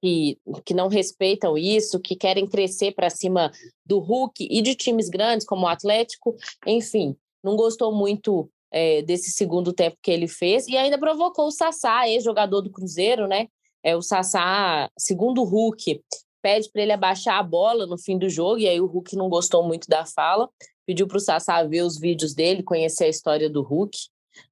que, 0.00 0.38
que 0.64 0.74
não 0.74 0.88
respeitam 0.88 1.58
isso, 1.58 2.00
que 2.00 2.16
querem 2.16 2.46
crescer 2.46 2.92
para 2.92 3.10
cima 3.10 3.50
do 3.84 3.98
Hulk 3.98 4.46
e 4.50 4.62
de 4.62 4.74
times 4.74 5.08
grandes 5.08 5.46
como 5.46 5.66
o 5.66 5.68
Atlético, 5.68 6.36
enfim, 6.66 7.16
não 7.42 7.56
gostou 7.56 7.92
muito 7.92 8.50
é, 8.70 9.02
desse 9.02 9.30
segundo 9.30 9.72
tempo 9.72 9.96
que 10.02 10.10
ele 10.10 10.28
fez 10.28 10.66
e 10.68 10.76
ainda 10.76 10.98
provocou 10.98 11.46
o 11.46 11.52
Sassá, 11.52 12.08
ex-jogador 12.08 12.60
do 12.60 12.70
Cruzeiro, 12.70 13.26
né? 13.26 13.48
É, 13.82 13.96
o 13.96 14.02
Sassá, 14.02 14.90
segundo 14.98 15.42
o 15.42 15.44
Hulk, 15.44 16.02
pede 16.42 16.70
para 16.70 16.82
ele 16.82 16.92
abaixar 16.92 17.38
a 17.38 17.42
bola 17.42 17.86
no 17.86 17.98
fim 17.98 18.18
do 18.18 18.28
jogo, 18.28 18.58
e 18.58 18.68
aí 18.68 18.80
o 18.80 18.86
Hulk 18.86 19.16
não 19.16 19.28
gostou 19.28 19.62
muito 19.62 19.88
da 19.88 20.04
fala, 20.04 20.48
pediu 20.86 21.06
para 21.06 21.16
o 21.16 21.20
Sassá 21.20 21.62
ver 21.64 21.82
os 21.82 21.98
vídeos 21.98 22.34
dele, 22.34 22.62
conhecer 22.62 23.04
a 23.04 23.08
história 23.08 23.50
do 23.50 23.62
Hulk. 23.62 23.96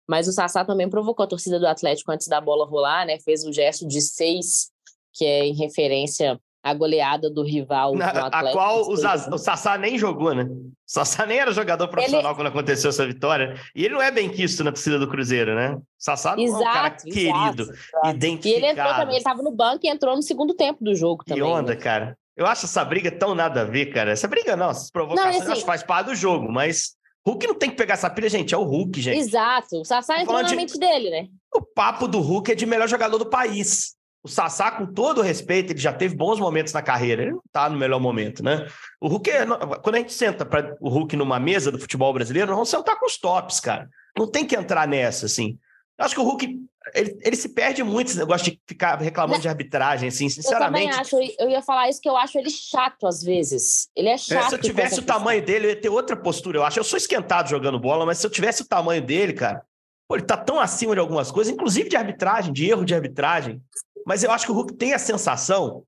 Mas 0.06 0.28
o 0.28 0.32
Sassá 0.32 0.64
também 0.64 0.88
provocou 0.88 1.24
a 1.24 1.28
torcida 1.28 1.58
do 1.58 1.66
Atlético 1.66 2.12
antes 2.12 2.28
da 2.28 2.40
bola 2.40 2.66
rolar, 2.66 3.06
né? 3.06 3.18
Fez 3.20 3.44
o 3.44 3.52
gesto 3.52 3.86
de 3.86 4.00
seis, 4.00 4.70
que 5.12 5.24
é 5.24 5.46
em 5.46 5.54
referência 5.54 6.40
à 6.66 6.74
goleada 6.74 7.30
do 7.30 7.42
rival 7.42 7.92
do 7.92 7.98
Na- 7.98 8.08
Atlético. 8.08 8.36
a 8.48 8.52
qual 8.52 8.88
o, 8.88 8.96
Zaz- 8.96 9.28
o 9.28 9.38
Sassá 9.38 9.78
nem 9.78 9.98
jogou, 9.98 10.34
né? 10.34 10.44
O 10.44 10.72
Sassá 10.84 11.24
nem 11.26 11.38
era 11.38 11.52
jogador 11.52 11.88
profissional 11.88 12.34
quando 12.34 12.48
aconteceu 12.48 12.88
essa 12.90 13.06
vitória. 13.06 13.54
E 13.74 13.84
ele 13.84 13.94
não 13.94 14.02
é 14.02 14.10
bem 14.10 14.28
quisto 14.28 14.62
na 14.64 14.72
torcida 14.72 14.98
do 14.98 15.08
Cruzeiro, 15.08 15.54
né? 15.54 15.74
O 15.74 15.82
Sassá 15.98 16.34
não 16.36 16.44
é 16.44 16.48
um 16.48 16.58
cara 16.64 16.86
Exato, 16.88 17.04
querido, 17.04 17.32
exato, 17.32 17.62
exato. 17.62 18.06
E 18.06 18.10
identificado. 18.10 18.56
ele 18.64 18.66
entrou 18.72 18.88
também, 18.94 19.08
ele 19.08 19.16
estava 19.18 19.42
no 19.42 19.50
banco 19.50 19.80
e 19.84 19.88
entrou 19.88 20.16
no 20.16 20.22
segundo 20.22 20.54
tempo 20.54 20.82
do 20.82 20.94
jogo 20.94 21.22
Que 21.24 21.30
também. 21.34 21.44
onda, 21.44 21.74
né? 21.74 21.80
cara. 21.80 22.18
Eu 22.36 22.46
acho 22.46 22.66
essa 22.66 22.84
briga 22.84 23.10
tão 23.10 23.34
nada 23.34 23.62
a 23.62 23.64
ver, 23.64 23.86
cara. 23.86 24.10
Essa 24.12 24.28
briga 24.28 24.54
não, 24.56 24.70
essas 24.70 24.90
provocações 24.90 25.34
Não, 25.34 25.38
assim- 25.38 25.46
eu 25.46 25.52
acho 25.52 25.60
que 25.62 25.66
faz 25.66 25.82
parte 25.82 26.06
do 26.08 26.14
jogo, 26.14 26.52
mas 26.52 26.94
Hulk 27.26 27.46
não 27.46 27.54
tem 27.54 27.70
que 27.70 27.76
pegar 27.76 27.94
essa 27.94 28.10
pilha, 28.10 28.28
gente. 28.28 28.54
É 28.54 28.58
o 28.58 28.62
Hulk, 28.62 29.00
gente. 29.00 29.18
Exato. 29.18 29.80
O 29.80 29.84
Sassá 29.84 30.20
entrou 30.20 30.36
na 30.36 30.42
de- 30.42 30.54
mente 30.54 30.78
dele, 30.78 31.10
né? 31.10 31.26
O 31.54 31.62
papo 31.62 32.06
do 32.06 32.20
Hulk 32.20 32.52
é 32.52 32.54
de 32.54 32.66
melhor 32.66 32.86
jogador 32.88 33.16
do 33.18 33.26
país. 33.26 33.95
O 34.22 34.28
Sassá, 34.28 34.72
com 34.72 34.86
todo 34.86 35.18
o 35.18 35.22
respeito, 35.22 35.72
ele 35.72 35.78
já 35.78 35.92
teve 35.92 36.16
bons 36.16 36.40
momentos 36.40 36.72
na 36.72 36.82
carreira. 36.82 37.22
Ele 37.22 37.30
não 37.32 37.42
tá 37.52 37.68
no 37.70 37.78
melhor 37.78 38.00
momento, 38.00 38.42
né? 38.42 38.66
O 39.00 39.06
Hulk 39.08 39.30
é. 39.30 39.46
Quando 39.82 39.94
a 39.94 39.98
gente 39.98 40.12
senta 40.12 40.44
para 40.44 40.76
o 40.80 40.88
Hulk 40.88 41.14
numa 41.16 41.38
mesa 41.38 41.70
do 41.70 41.78
futebol 41.78 42.12
brasileiro, 42.12 42.48
nós 42.48 42.56
vamos 42.56 42.70
sentar 42.70 42.98
com 42.98 43.06
os 43.06 43.16
tops, 43.18 43.60
cara. 43.60 43.88
Não 44.18 44.26
tem 44.26 44.44
que 44.44 44.56
entrar 44.56 44.88
nessa, 44.88 45.26
assim. 45.26 45.56
Eu 45.98 46.04
acho 46.04 46.14
que 46.14 46.20
o 46.20 46.24
Hulk. 46.24 46.58
Ele, 46.94 47.18
ele 47.22 47.34
se 47.36 47.48
perde 47.48 47.82
muito 47.82 48.08
esse 48.08 48.18
negócio 48.18 48.44
de 48.50 48.60
ficar 48.64 48.96
reclamando 49.00 49.40
de 49.40 49.48
arbitragem, 49.48 50.08
assim, 50.08 50.26
Eu 50.26 50.30
sinceramente. 50.30 50.88
também 50.88 51.00
acho, 51.00 51.16
eu 51.40 51.50
ia 51.50 51.60
falar 51.60 51.88
isso 51.88 52.00
que 52.00 52.08
eu 52.08 52.16
acho 52.16 52.38
ele 52.38 52.48
chato 52.48 53.08
às 53.08 53.22
vezes. 53.24 53.88
Ele 53.96 54.08
é 54.08 54.12
É, 54.12 54.18
chato. 54.18 54.50
se 54.50 54.54
eu 54.54 54.60
tivesse 54.60 55.00
o 55.00 55.02
tamanho 55.02 55.44
dele, 55.44 55.66
eu 55.66 55.70
ia 55.70 55.80
ter 55.80 55.88
outra 55.88 56.16
postura, 56.16 56.58
eu 56.58 56.64
acho. 56.64 56.78
Eu 56.78 56.84
sou 56.84 56.96
esquentado 56.96 57.48
jogando 57.48 57.78
bola, 57.80 58.06
mas 58.06 58.18
se 58.18 58.26
eu 58.26 58.30
tivesse 58.30 58.62
o 58.62 58.68
tamanho 58.68 59.02
dele, 59.02 59.32
cara, 59.32 59.62
pô, 60.08 60.14
ele 60.14 60.24
tá 60.24 60.36
tão 60.36 60.60
acima 60.60 60.94
de 60.94 61.00
algumas 61.00 61.32
coisas, 61.32 61.52
inclusive 61.52 61.88
de 61.88 61.96
arbitragem, 61.96 62.52
de 62.52 62.68
erro 62.70 62.84
de 62.84 62.94
arbitragem. 62.94 63.60
Mas 64.06 64.22
eu 64.22 64.30
acho 64.30 64.46
que 64.46 64.52
o 64.52 64.54
Hulk 64.54 64.74
tem 64.74 64.94
a 64.94 64.98
sensação 64.98 65.82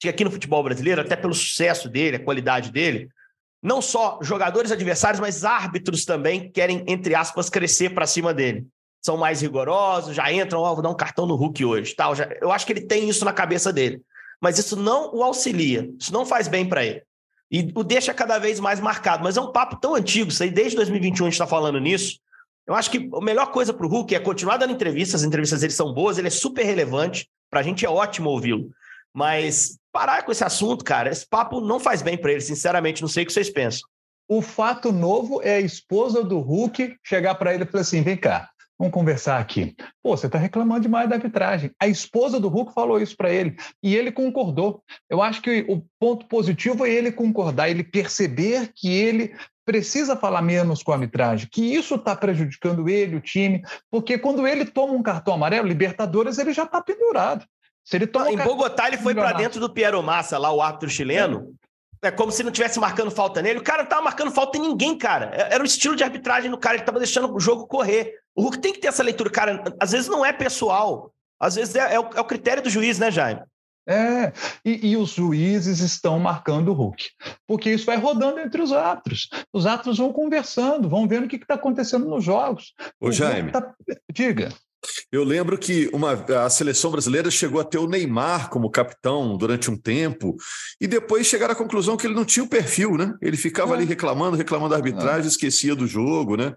de 0.00 0.06
que 0.06 0.08
aqui 0.08 0.24
no 0.24 0.30
futebol 0.30 0.62
brasileiro, 0.62 1.00
até 1.00 1.14
pelo 1.14 1.32
sucesso 1.32 1.88
dele, 1.88 2.16
a 2.16 2.24
qualidade 2.24 2.72
dele, 2.72 3.08
não 3.62 3.80
só 3.80 4.18
jogadores 4.22 4.72
adversários, 4.72 5.20
mas 5.20 5.44
árbitros 5.44 6.04
também 6.04 6.50
querem, 6.50 6.84
entre 6.88 7.14
aspas, 7.14 7.48
crescer 7.48 7.90
para 7.90 8.06
cima 8.06 8.34
dele. 8.34 8.66
São 9.00 9.16
mais 9.16 9.40
rigorosos, 9.40 10.16
já 10.16 10.32
entram, 10.32 10.60
ó, 10.60 10.74
vou 10.74 10.82
dar 10.82 10.90
um 10.90 10.96
cartão 10.96 11.26
no 11.26 11.36
Hulk 11.36 11.64
hoje, 11.64 11.94
tal. 11.94 12.14
Já, 12.14 12.28
eu 12.40 12.50
acho 12.50 12.66
que 12.66 12.72
ele 12.72 12.86
tem 12.86 13.08
isso 13.08 13.24
na 13.24 13.32
cabeça 13.32 13.72
dele. 13.72 14.02
Mas 14.40 14.58
isso 14.58 14.74
não 14.74 15.14
o 15.14 15.22
auxilia, 15.22 15.88
isso 15.98 16.12
não 16.12 16.26
faz 16.26 16.48
bem 16.48 16.68
para 16.68 16.84
ele. 16.84 17.02
E 17.50 17.70
o 17.74 17.84
deixa 17.84 18.12
cada 18.12 18.38
vez 18.38 18.58
mais 18.58 18.80
marcado. 18.80 19.22
Mas 19.22 19.36
é 19.36 19.40
um 19.40 19.52
papo 19.52 19.76
tão 19.76 19.94
antigo, 19.94 20.30
isso 20.30 20.42
aí 20.42 20.50
desde 20.50 20.76
2021 20.76 21.26
a 21.26 21.28
gente 21.28 21.34
está 21.34 21.46
falando 21.46 21.78
nisso. 21.78 22.18
Eu 22.66 22.74
acho 22.74 22.90
que 22.90 23.08
a 23.12 23.20
melhor 23.20 23.50
coisa 23.50 23.72
para 23.72 23.86
o 23.86 23.88
Hulk 23.88 24.14
é 24.14 24.20
continuar 24.20 24.56
dando 24.56 24.72
entrevistas, 24.72 25.20
as 25.20 25.26
entrevistas 25.26 25.60
dele 25.60 25.72
são 25.72 25.92
boas, 25.92 26.18
ele 26.18 26.28
é 26.28 26.30
super 26.30 26.64
relevante, 26.64 27.28
para 27.50 27.60
a 27.60 27.62
gente 27.62 27.84
é 27.84 27.90
ótimo 27.90 28.30
ouvi-lo. 28.30 28.70
Mas 29.12 29.78
parar 29.92 30.22
com 30.22 30.30
esse 30.30 30.44
assunto, 30.44 30.84
cara, 30.84 31.10
esse 31.10 31.26
papo 31.26 31.60
não 31.60 31.80
faz 31.80 32.00
bem 32.00 32.16
para 32.16 32.32
ele, 32.32 32.40
sinceramente, 32.40 33.02
não 33.02 33.08
sei 33.08 33.24
o 33.24 33.26
que 33.26 33.32
vocês 33.32 33.50
pensam. 33.50 33.88
O 34.28 34.40
fato 34.40 34.92
novo 34.92 35.42
é 35.42 35.56
a 35.56 35.60
esposa 35.60 36.22
do 36.22 36.38
Hulk 36.38 36.96
chegar 37.02 37.34
para 37.34 37.52
ele 37.52 37.64
e 37.64 37.66
falar 37.66 37.82
assim: 37.82 38.02
vem 38.02 38.16
cá, 38.16 38.48
vamos 38.80 38.94
conversar 38.94 39.38
aqui. 39.38 39.76
Pô, 40.02 40.16
você 40.16 40.24
está 40.24 40.38
reclamando 40.38 40.80
demais 40.80 41.06
da 41.06 41.16
arbitragem. 41.16 41.70
A 41.78 41.86
esposa 41.86 42.40
do 42.40 42.48
Hulk 42.48 42.72
falou 42.72 42.98
isso 42.98 43.14
para 43.14 43.30
ele 43.30 43.54
e 43.82 43.94
ele 43.94 44.10
concordou. 44.10 44.82
Eu 45.10 45.20
acho 45.20 45.42
que 45.42 45.66
o 45.68 45.84
ponto 46.00 46.26
positivo 46.26 46.86
é 46.86 46.90
ele 46.90 47.12
concordar, 47.12 47.68
ele 47.68 47.84
perceber 47.84 48.72
que 48.74 48.90
ele 48.90 49.36
precisa 49.66 50.16
falar 50.16 50.40
menos 50.40 50.82
com 50.82 50.92
a 50.92 50.94
arbitragem, 50.94 51.46
que 51.52 51.62
isso 51.62 51.94
está 51.94 52.16
prejudicando 52.16 52.88
ele, 52.88 53.16
o 53.16 53.20
time, 53.20 53.62
porque 53.90 54.16
quando 54.16 54.46
ele 54.46 54.64
toma 54.64 54.94
um 54.94 55.02
cartão 55.02 55.34
amarelo, 55.34 55.68
Libertadores, 55.68 56.38
ele 56.38 56.54
já 56.54 56.64
está 56.64 56.80
pendurado. 56.80 57.44
Se 57.84 57.96
ele 57.96 58.06
toma 58.06 58.26
um 58.26 58.30
em 58.30 58.36
Bogotá, 58.38 58.88
ele 58.88 58.96
foi 58.96 59.14
para 59.14 59.32
dentro 59.32 59.60
do 59.60 59.68
Piero 59.68 60.02
Massa, 60.02 60.38
lá 60.38 60.50
o 60.50 60.62
árbitro 60.62 60.88
chileno. 60.88 61.54
É 62.02 62.10
como 62.10 62.32
se 62.32 62.42
não 62.42 62.50
tivesse 62.50 62.78
marcando 62.80 63.10
falta 63.10 63.42
nele. 63.42 63.58
O 63.58 63.62
cara 63.62 63.82
não 63.82 63.88
tava 63.88 64.02
marcando 64.02 64.30
falta 64.30 64.56
em 64.56 64.60
ninguém, 64.62 64.96
cara. 64.96 65.30
É- 65.34 65.54
Era 65.54 65.62
o 65.62 65.66
estilo 65.66 65.94
de 65.94 66.02
arbitragem 66.02 66.50
do 66.50 66.56
cara, 66.58 66.76
ele 66.76 66.84
tava 66.84 66.98
deixando 66.98 67.34
o 67.34 67.40
jogo 67.40 67.66
correr. 67.66 68.14
O 68.34 68.42
Hulk 68.42 68.58
tem 68.58 68.72
que 68.72 68.78
ter 68.80 68.88
essa 68.88 69.02
leitura, 69.02 69.28
cara. 69.30 69.62
Às 69.78 69.92
vezes 69.92 70.08
não 70.08 70.24
é 70.24 70.32
pessoal. 70.32 71.12
Às 71.38 71.56
vezes 71.56 71.74
é, 71.74 71.94
é 71.94 72.00
o, 72.00 72.08
é 72.14 72.20
o 72.20 72.24
critério 72.24 72.62
do 72.62 72.70
juiz, 72.70 72.98
né, 72.98 73.10
Jaime? 73.10 73.42
É, 73.88 74.32
e, 74.64 74.90
e 74.90 74.96
os 74.96 75.10
juízes 75.10 75.80
estão 75.80 76.18
marcando 76.18 76.68
o 76.68 76.74
Hulk, 76.74 77.06
porque 77.46 77.70
isso 77.70 77.86
vai 77.86 77.96
rodando 77.96 78.38
entre 78.38 78.62
os 78.62 78.72
árbitros. 78.72 79.28
Os 79.52 79.66
árbitros 79.66 79.98
vão 79.98 80.12
conversando, 80.12 80.88
vão 80.88 81.08
vendo 81.08 81.24
o 81.24 81.28
que 81.28 81.36
está 81.36 81.54
acontecendo 81.54 82.06
nos 82.06 82.22
jogos. 82.22 82.72
Ô, 83.00 83.08
O 83.08 83.12
Jaime. 83.12 83.50
tá- 83.50 83.74
Diga. 84.12 84.50
Eu 85.12 85.24
lembro 85.24 85.58
que 85.58 85.90
uma, 85.92 86.12
a 86.44 86.48
seleção 86.48 86.90
brasileira 86.90 87.30
chegou 87.30 87.60
a 87.60 87.64
ter 87.64 87.78
o 87.78 87.86
Neymar 87.86 88.48
como 88.48 88.70
capitão 88.70 89.36
durante 89.36 89.70
um 89.70 89.76
tempo 89.76 90.36
e 90.80 90.86
depois 90.86 91.26
chegaram 91.26 91.52
à 91.52 91.56
conclusão 91.56 91.96
que 91.96 92.06
ele 92.06 92.14
não 92.14 92.24
tinha 92.24 92.44
o 92.44 92.48
perfil, 92.48 92.96
né? 92.96 93.14
Ele 93.20 93.36
ficava 93.36 93.72
É. 93.72 93.76
ali 93.76 93.84
reclamando, 93.84 94.36
reclamando 94.36 94.70
da 94.70 94.76
arbitragem, 94.76 95.28
esquecia 95.28 95.74
do 95.74 95.86
jogo, 95.86 96.36
né? 96.36 96.54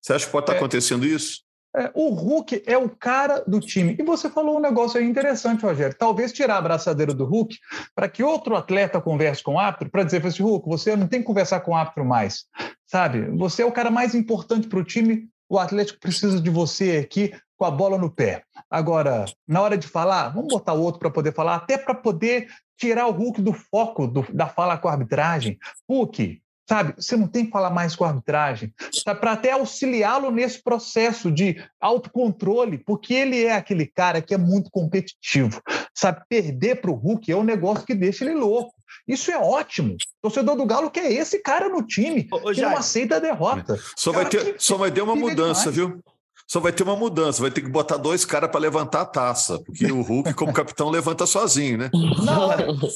Você 0.00 0.12
acha 0.12 0.26
que 0.26 0.32
pode 0.32 0.44
estar 0.44 0.54
É. 0.54 0.56
acontecendo 0.56 1.04
isso? 1.06 1.42
É, 1.76 1.90
o 1.94 2.10
Hulk 2.14 2.62
é 2.66 2.78
o 2.78 2.88
cara 2.88 3.44
do 3.46 3.60
time. 3.60 3.94
E 3.98 4.02
você 4.02 4.30
falou 4.30 4.56
um 4.56 4.60
negócio 4.60 4.98
aí 4.98 5.06
interessante, 5.06 5.62
Rogério. 5.62 5.94
Talvez 5.98 6.32
tirar 6.32 6.54
a 6.54 6.58
abraçadeira 6.58 7.12
do 7.12 7.24
Hulk 7.26 7.58
para 7.94 8.08
que 8.08 8.22
outro 8.22 8.56
atleta 8.56 9.00
converse 9.00 9.42
com 9.42 9.54
o 9.54 9.58
árbitro 9.58 9.90
para 9.90 10.02
dizer 10.02 10.24
assim, 10.26 10.42
Hulk, 10.42 10.66
você 10.68 10.96
não 10.96 11.06
tem 11.06 11.20
que 11.20 11.26
conversar 11.26 11.60
com 11.60 11.72
o 11.72 11.76
árbitro 11.76 12.04
mais. 12.04 12.46
Sabe? 12.86 13.30
Você 13.36 13.62
é 13.62 13.66
o 13.66 13.72
cara 13.72 13.90
mais 13.90 14.14
importante 14.14 14.66
para 14.66 14.78
o 14.78 14.84
time. 14.84 15.28
O 15.48 15.58
Atlético 15.58 16.00
precisa 16.00 16.40
de 16.40 16.48
você 16.50 16.96
aqui 17.04 17.32
com 17.58 17.64
a 17.64 17.70
bola 17.70 17.98
no 17.98 18.08
pé. 18.10 18.44
Agora, 18.70 19.24
na 19.46 19.60
hora 19.60 19.76
de 19.76 19.88
falar, 19.88 20.28
vamos 20.28 20.48
botar 20.54 20.72
o 20.74 20.80
outro 20.80 21.00
para 21.00 21.10
poder 21.10 21.34
falar, 21.34 21.56
até 21.56 21.76
para 21.76 21.94
poder 21.94 22.46
tirar 22.78 23.08
o 23.08 23.10
Hulk 23.12 23.42
do 23.42 23.52
foco 23.52 24.06
do- 24.06 24.24
da 24.32 24.46
fala 24.46 24.78
com 24.78 24.86
a 24.88 24.92
arbitragem. 24.92 25.58
Hulk, 25.90 26.40
sabe, 26.68 26.94
você 26.96 27.16
não 27.16 27.26
tem 27.26 27.46
que 27.46 27.50
falar 27.50 27.70
mais 27.70 27.96
com 27.96 28.04
a 28.04 28.08
arbitragem, 28.08 28.72
para 29.20 29.32
até 29.32 29.50
auxiliá-lo 29.50 30.30
nesse 30.30 30.62
processo 30.62 31.32
de 31.32 31.60
autocontrole, 31.80 32.78
porque 32.78 33.12
ele 33.14 33.44
é 33.44 33.52
aquele 33.56 33.86
cara 33.86 34.22
que 34.22 34.32
é 34.34 34.38
muito 34.38 34.70
competitivo. 34.70 35.60
Sabe, 35.92 36.22
perder 36.28 36.80
para 36.80 36.92
o 36.92 36.94
Hulk 36.94 37.32
é 37.32 37.36
um 37.36 37.42
negócio 37.42 37.84
que 37.84 37.94
deixa 37.94 38.24
ele 38.24 38.34
louco. 38.34 38.72
Isso 39.06 39.30
é 39.32 39.36
ótimo. 39.38 39.94
O 39.94 39.96
torcedor 40.22 40.54
do 40.54 40.64
Galo 40.66 40.90
quer 40.90 41.10
esse 41.10 41.40
cara 41.42 41.68
no 41.68 41.82
time, 41.84 42.28
Ô, 42.30 42.52
que 42.52 42.60
não 42.60 42.76
aceita 42.76 43.16
a 43.16 43.18
derrota. 43.18 43.76
Só, 43.96 44.12
Cara, 44.12 44.22
vai 44.22 44.30
ter, 44.30 44.52
que- 44.54 44.62
só 44.62 44.76
vai 44.76 44.90
ter 44.92 45.02
uma 45.02 45.16
mudança, 45.16 45.72
demais. 45.72 45.76
viu? 45.76 46.00
Só 46.48 46.60
vai 46.60 46.72
ter 46.72 46.82
uma 46.82 46.96
mudança, 46.96 47.42
vai 47.42 47.50
ter 47.50 47.60
que 47.60 47.68
botar 47.68 47.98
dois 47.98 48.24
caras 48.24 48.50
para 48.50 48.58
levantar 48.58 49.02
a 49.02 49.06
taça, 49.06 49.58
porque 49.62 49.84
o 49.92 50.00
Hulk, 50.00 50.32
como 50.32 50.50
capitão, 50.50 50.88
levanta 50.90 51.26
sozinho, 51.26 51.76
né? 51.76 51.90
Não, 51.92 52.50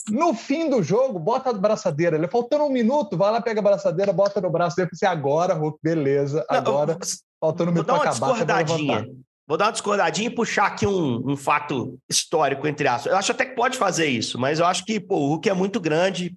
no 0.08 0.32
fim 0.32 0.70
do 0.70 0.82
jogo, 0.82 1.18
bota 1.18 1.50
a 1.50 1.52
braçadeira. 1.52 2.16
Ele 2.16 2.26
faltando 2.28 2.64
um 2.64 2.70
minuto, 2.70 3.14
vai 3.14 3.30
lá, 3.30 3.42
pega 3.42 3.60
a 3.60 3.62
braçadeira, 3.62 4.10
bota 4.10 4.40
no 4.40 4.50
braço 4.50 4.76
dele 4.76 4.88
e 4.90 4.94
assim, 4.94 5.04
agora, 5.04 5.52
Hulk, 5.52 5.78
beleza, 5.82 6.42
agora, 6.48 6.94
Não, 6.94 7.00
faltando 7.38 7.70
um 7.70 7.74
minuto 7.74 7.86
para 7.88 7.96
acabar, 8.10 8.28
discordadinha. 8.28 9.06
Vou 9.46 9.58
dar 9.58 9.66
uma 9.66 9.72
discordadinha 9.72 10.28
e 10.28 10.34
puxar 10.34 10.66
aqui 10.66 10.86
um, 10.86 11.32
um 11.32 11.36
fato 11.36 11.98
histórico, 12.08 12.66
entre 12.66 12.88
aspas. 12.88 13.12
Eu 13.12 13.18
acho 13.18 13.32
até 13.32 13.44
que 13.44 13.54
pode 13.54 13.76
fazer 13.76 14.06
isso, 14.06 14.38
mas 14.38 14.60
eu 14.60 14.64
acho 14.64 14.82
que 14.86 14.98
pô, 14.98 15.16
o 15.16 15.28
Hulk 15.28 15.50
é 15.50 15.52
muito 15.52 15.78
grande, 15.78 16.34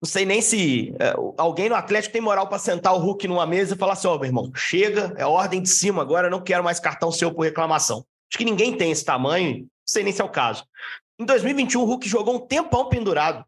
não 0.00 0.08
sei 0.08 0.24
nem 0.24 0.40
se 0.40 0.94
é, 1.00 1.14
alguém 1.36 1.68
no 1.68 1.74
Atlético 1.74 2.12
tem 2.12 2.22
moral 2.22 2.48
para 2.48 2.58
sentar 2.58 2.94
o 2.94 2.98
Hulk 2.98 3.26
numa 3.26 3.46
mesa 3.46 3.74
e 3.74 3.78
falar 3.78 3.94
assim: 3.94 4.06
ó, 4.06 4.14
oh, 4.14 4.18
meu 4.18 4.26
irmão, 4.26 4.52
chega, 4.54 5.12
é 5.16 5.26
ordem 5.26 5.60
de 5.60 5.68
cima 5.68 6.02
agora, 6.02 6.30
não 6.30 6.40
quero 6.40 6.62
mais 6.62 6.78
cartão 6.78 7.10
seu 7.10 7.32
por 7.32 7.42
reclamação. 7.42 8.04
Acho 8.30 8.38
que 8.38 8.44
ninguém 8.44 8.76
tem 8.76 8.92
esse 8.92 9.04
tamanho, 9.04 9.60
não 9.60 9.68
sei 9.84 10.04
nem 10.04 10.12
se 10.12 10.22
é 10.22 10.24
o 10.24 10.28
caso. 10.28 10.64
Em 11.18 11.24
2021, 11.24 11.80
o 11.80 11.84
Hulk 11.84 12.08
jogou 12.08 12.36
um 12.36 12.38
tempão 12.38 12.88
pendurado, 12.88 13.44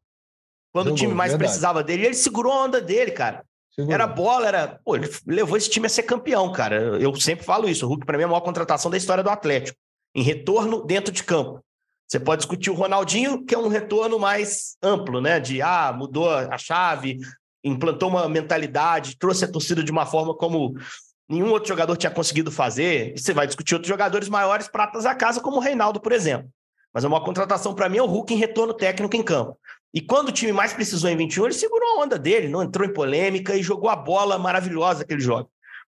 quando 0.72 0.86
jogou, 0.86 0.96
o 0.96 0.98
time 0.98 1.14
mais 1.14 1.32
verdade. 1.32 1.48
precisava 1.48 1.84
dele, 1.84 2.02
e 2.02 2.06
ele 2.06 2.14
segurou 2.14 2.52
a 2.52 2.64
onda 2.64 2.80
dele, 2.80 3.12
cara. 3.12 3.44
Segurou. 3.72 3.94
Era 3.94 4.06
bola, 4.08 4.48
era. 4.48 4.80
Pô, 4.84 4.96
ele 4.96 5.08
levou 5.26 5.56
esse 5.56 5.70
time 5.70 5.86
a 5.86 5.90
ser 5.90 6.02
campeão, 6.02 6.50
cara. 6.50 6.98
Eu 6.98 7.14
sempre 7.14 7.44
falo 7.44 7.68
isso. 7.68 7.86
O 7.86 7.88
Hulk, 7.88 8.04
para 8.04 8.16
mim, 8.16 8.22
é 8.22 8.26
a 8.26 8.28
maior 8.28 8.40
contratação 8.40 8.90
da 8.90 8.96
história 8.96 9.22
do 9.22 9.30
Atlético. 9.30 9.78
Em 10.14 10.22
retorno 10.22 10.84
dentro 10.84 11.12
de 11.12 11.22
campo. 11.22 11.62
Você 12.10 12.18
pode 12.18 12.40
discutir 12.40 12.70
o 12.70 12.74
Ronaldinho, 12.74 13.44
que 13.44 13.54
é 13.54 13.58
um 13.58 13.68
retorno 13.68 14.18
mais 14.18 14.76
amplo, 14.82 15.20
né? 15.20 15.38
De 15.38 15.62
ah, 15.62 15.94
mudou 15.96 16.28
a 16.28 16.58
chave, 16.58 17.20
implantou 17.62 18.08
uma 18.08 18.28
mentalidade, 18.28 19.16
trouxe 19.16 19.44
a 19.44 19.48
torcida 19.48 19.80
de 19.80 19.92
uma 19.92 20.04
forma 20.04 20.34
como 20.34 20.74
nenhum 21.28 21.52
outro 21.52 21.68
jogador 21.68 21.96
tinha 21.96 22.10
conseguido 22.10 22.50
fazer. 22.50 23.14
E 23.14 23.20
você 23.20 23.32
vai 23.32 23.46
discutir 23.46 23.74
outros 23.74 23.88
jogadores 23.88 24.28
maiores, 24.28 24.66
pratas 24.66 25.06
a 25.06 25.14
casa, 25.14 25.40
como 25.40 25.58
o 25.58 25.60
Reinaldo, 25.60 26.00
por 26.00 26.10
exemplo. 26.10 26.50
Mas 26.92 27.04
uma 27.04 27.22
contratação 27.22 27.76
para 27.76 27.88
mim 27.88 27.98
é 27.98 28.02
o 28.02 28.06
Hulk 28.06 28.34
em 28.34 28.38
retorno 28.38 28.74
técnico 28.74 29.14
em 29.14 29.22
campo. 29.22 29.56
E 29.94 30.00
quando 30.00 30.30
o 30.30 30.32
time 30.32 30.50
mais 30.50 30.72
precisou 30.72 31.08
em 31.08 31.16
21, 31.16 31.44
ele 31.44 31.54
segurou 31.54 31.90
a 31.90 32.02
onda 32.02 32.18
dele, 32.18 32.48
não 32.48 32.64
entrou 32.64 32.88
em 32.88 32.92
polêmica 32.92 33.54
e 33.54 33.62
jogou 33.62 33.88
a 33.88 33.94
bola 33.94 34.36
maravilhosa 34.36 35.04
que 35.04 35.12
ele 35.12 35.22
joga. 35.22 35.48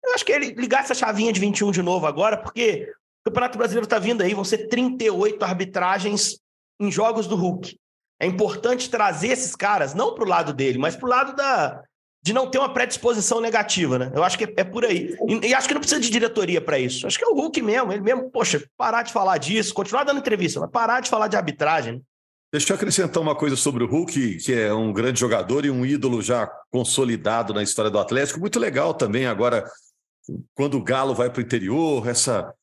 Eu 0.04 0.14
acho 0.14 0.24
que 0.24 0.30
ele 0.30 0.54
ligar 0.54 0.84
essa 0.84 0.94
chavinha 0.94 1.32
de 1.32 1.40
21 1.40 1.72
de 1.72 1.82
novo 1.82 2.06
agora, 2.06 2.36
porque 2.36 2.88
Campeonato 3.24 3.56
Brasileiro 3.56 3.84
está 3.84 3.98
vindo 3.98 4.22
aí, 4.22 4.34
vão 4.34 4.44
ser 4.44 4.68
38 4.68 5.42
arbitragens 5.42 6.38
em 6.78 6.90
jogos 6.90 7.26
do 7.26 7.36
Hulk. 7.36 7.78
É 8.20 8.26
importante 8.26 8.90
trazer 8.90 9.28
esses 9.28 9.56
caras, 9.56 9.94
não 9.94 10.14
para 10.14 10.24
o 10.24 10.28
lado 10.28 10.52
dele, 10.52 10.78
mas 10.78 10.94
para 10.94 11.06
o 11.06 11.08
lado 11.08 11.34
da, 11.34 11.82
de 12.22 12.32
não 12.32 12.50
ter 12.50 12.58
uma 12.58 12.72
predisposição 12.72 13.40
negativa, 13.40 13.98
né? 13.98 14.12
Eu 14.14 14.22
acho 14.22 14.38
que 14.38 14.44
é, 14.44 14.54
é 14.58 14.64
por 14.64 14.84
aí. 14.84 15.16
E, 15.28 15.48
e, 15.48 15.54
acho 15.54 15.66
que 15.66 15.74
não 15.74 15.80
precisa 15.80 16.00
de 16.00 16.10
diretoria 16.10 16.60
para 16.60 16.78
isso. 16.78 17.06
Acho 17.06 17.18
que 17.18 17.24
é 17.24 17.28
o 17.28 17.34
Hulk 17.34 17.60
mesmo, 17.60 17.92
ele 17.92 18.02
mesmo, 18.02 18.30
poxa, 18.30 18.62
parar 18.76 19.02
de 19.02 19.12
falar 19.12 19.38
disso, 19.38 19.74
continuar 19.74 20.04
dando 20.04 20.20
entrevista, 20.20 20.60
mas 20.60 20.70
parar 20.70 21.00
de 21.00 21.10
falar 21.10 21.28
de 21.28 21.36
arbitragem. 21.36 22.02
Deixa 22.52 22.72
eu 22.72 22.76
acrescentar 22.76 23.22
uma 23.22 23.34
coisa 23.34 23.56
sobre 23.56 23.82
o 23.82 23.86
Hulk, 23.86 24.36
que 24.36 24.54
é 24.54 24.72
um 24.72 24.92
grande 24.92 25.18
jogador 25.18 25.64
e 25.64 25.70
um 25.70 25.84
ídolo 25.84 26.22
já 26.22 26.46
consolidado 26.70 27.52
na 27.52 27.62
história 27.62 27.90
do 27.90 27.98
Atlético. 27.98 28.38
Muito 28.38 28.60
legal 28.60 28.94
também 28.94 29.26
agora, 29.26 29.68
quando 30.54 30.78
o 30.78 30.82
Galo 30.82 31.14
vai 31.14 31.28
para 31.28 31.40
o 31.40 31.44
interior, 31.44 32.06
essa 32.08 32.54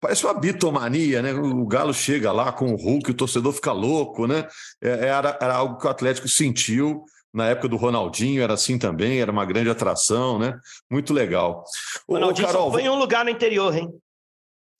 Parece 0.00 0.24
uma 0.24 0.34
bitomania, 0.34 1.22
né? 1.22 1.32
O 1.32 1.66
Galo 1.66 1.94
chega 1.94 2.30
lá 2.30 2.52
com 2.52 2.72
o 2.72 2.76
Hulk, 2.76 3.10
o 3.10 3.14
torcedor 3.14 3.52
fica 3.52 3.72
louco, 3.72 4.26
né? 4.26 4.46
É, 4.82 5.06
era, 5.06 5.38
era 5.40 5.54
algo 5.54 5.78
que 5.78 5.86
o 5.86 5.90
Atlético 5.90 6.28
sentiu 6.28 7.04
na 7.32 7.46
época 7.48 7.68
do 7.68 7.76
Ronaldinho, 7.76 8.42
era 8.42 8.54
assim 8.54 8.78
também, 8.78 9.20
era 9.20 9.30
uma 9.30 9.44
grande 9.44 9.70
atração, 9.70 10.38
né? 10.38 10.58
Muito 10.90 11.14
legal. 11.14 11.64
O 12.06 12.14
Ronaldinho 12.14 12.46
Carol, 12.46 12.66
só 12.66 12.72
foi 12.72 12.82
em 12.82 12.90
um 12.90 12.98
lugar 12.98 13.24
no 13.24 13.30
interior, 13.30 13.74
hein? 13.74 13.88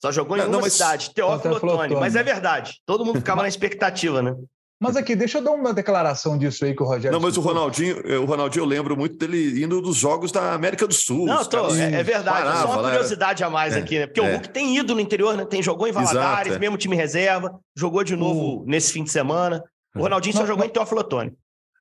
Só 0.01 0.11
jogou 0.11 0.35
em 0.35 0.41
não, 0.41 0.47
uma 0.47 0.53
não, 0.53 0.61
mas... 0.61 0.73
cidade, 0.73 1.13
Teófilo 1.13 1.55
Otoni, 1.55 1.95
mas 1.95 2.15
é 2.15 2.23
verdade. 2.23 2.81
Todo 2.85 3.05
mundo 3.05 3.19
ficava 3.19 3.43
na 3.43 3.47
expectativa, 3.47 4.21
né? 4.21 4.35
Mas 4.81 4.97
aqui, 4.97 5.15
deixa 5.15 5.37
eu 5.37 5.43
dar 5.43 5.51
uma 5.51 5.71
declaração 5.71 6.35
disso 6.35 6.65
aí 6.65 6.75
que 6.75 6.81
o 6.81 6.85
Rogério. 6.87 7.11
Não, 7.11 7.19
mas 7.19 7.37
o 7.37 7.41
Ronaldinho, 7.41 7.97
o 8.19 8.25
Ronaldinho, 8.25 8.63
eu 8.63 8.67
lembro 8.67 8.97
muito 8.97 9.15
dele 9.15 9.63
indo 9.63 9.79
dos 9.79 9.95
jogos 9.95 10.31
da 10.31 10.53
América 10.53 10.87
do 10.87 10.93
Sul. 10.95 11.27
Não, 11.27 11.45
tô, 11.45 11.71
é, 11.75 11.99
é, 11.99 12.03
verdade. 12.03 12.39
Parava, 12.39 12.61
só 12.63 12.73
uma 12.73 12.89
curiosidade 12.89 13.43
a 13.43 13.49
mais 13.49 13.75
é, 13.75 13.79
aqui, 13.79 13.99
né? 13.99 14.07
Porque 14.07 14.19
é. 14.19 14.23
o 14.23 14.31
Hulk 14.31 14.49
tem 14.49 14.75
ido 14.75 14.95
no 14.95 14.99
interior, 14.99 15.37
né? 15.37 15.45
Tem, 15.45 15.61
jogou 15.61 15.87
em 15.87 15.91
Valadares, 15.91 16.47
Exato, 16.47 16.55
é. 16.55 16.59
mesmo 16.59 16.77
time 16.77 16.95
reserva, 16.95 17.59
jogou 17.77 18.03
de 18.03 18.15
novo 18.15 18.65
nesse 18.65 18.91
fim 18.91 19.03
de 19.03 19.11
semana. 19.11 19.63
O 19.95 19.99
é. 19.99 20.01
Ronaldinho 20.01 20.35
só 20.35 20.47
jogou 20.47 20.65
em 20.65 20.69
Teófilo 20.69 21.01
Otoni. 21.01 21.31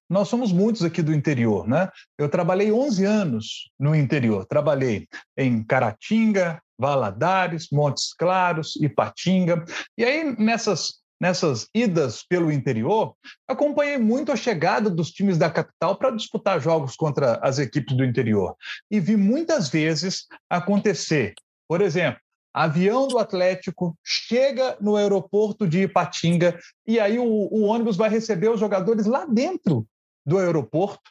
Nós 0.07 0.29
somos 0.29 0.53
muitos 0.53 0.85
aqui 0.85 1.01
do 1.01 1.15
interior, 1.15 1.67
né? 1.67 1.89
Eu 2.19 2.29
trabalhei 2.29 2.71
11 2.71 3.03
anos 3.07 3.71
no 3.79 3.95
interior. 3.95 4.45
Trabalhei 4.45 5.09
em 5.39 5.65
Caratinga, 5.65 6.61
Valadares, 6.79 7.69
Montes 7.73 8.13
Claros, 8.13 8.77
Ipatinga. 8.77 9.65
E 9.97 10.05
aí, 10.05 10.37
nessas 10.39 11.00
nessas 11.21 11.69
idas 11.75 12.23
pelo 12.23 12.51
interior, 12.51 13.15
acompanhei 13.47 13.99
muito 13.99 14.33
a 14.33 14.37
chegada 14.37 14.89
dos 14.89 15.11
times 15.11 15.37
da 15.37 15.51
capital 15.51 15.97
para 15.97 16.11
disputar 16.11 16.61
jogos 16.61 16.97
contra 16.97 17.39
as 17.43 17.59
equipes 17.59 17.97
do 17.97 18.05
interior. 18.05 18.57
E 18.91 18.99
vi 18.99 19.17
muitas 19.17 19.69
vezes 19.69 20.27
acontecer, 20.49 21.35
por 21.69 21.83
exemplo, 21.83 22.21
avião 22.53 23.07
do 23.07 23.19
Atlético 23.19 23.97
chega 24.05 24.77
no 24.81 24.97
aeroporto 24.97 25.69
de 25.69 25.83
Ipatinga 25.83 26.59
e 26.87 26.99
aí 26.99 27.19
o, 27.19 27.25
o 27.25 27.63
ônibus 27.63 27.97
vai 27.97 28.09
receber 28.09 28.49
os 28.49 28.59
jogadores 28.59 29.07
lá 29.07 29.25
dentro 29.25 29.87
do 30.27 30.39
aeroporto, 30.39 31.11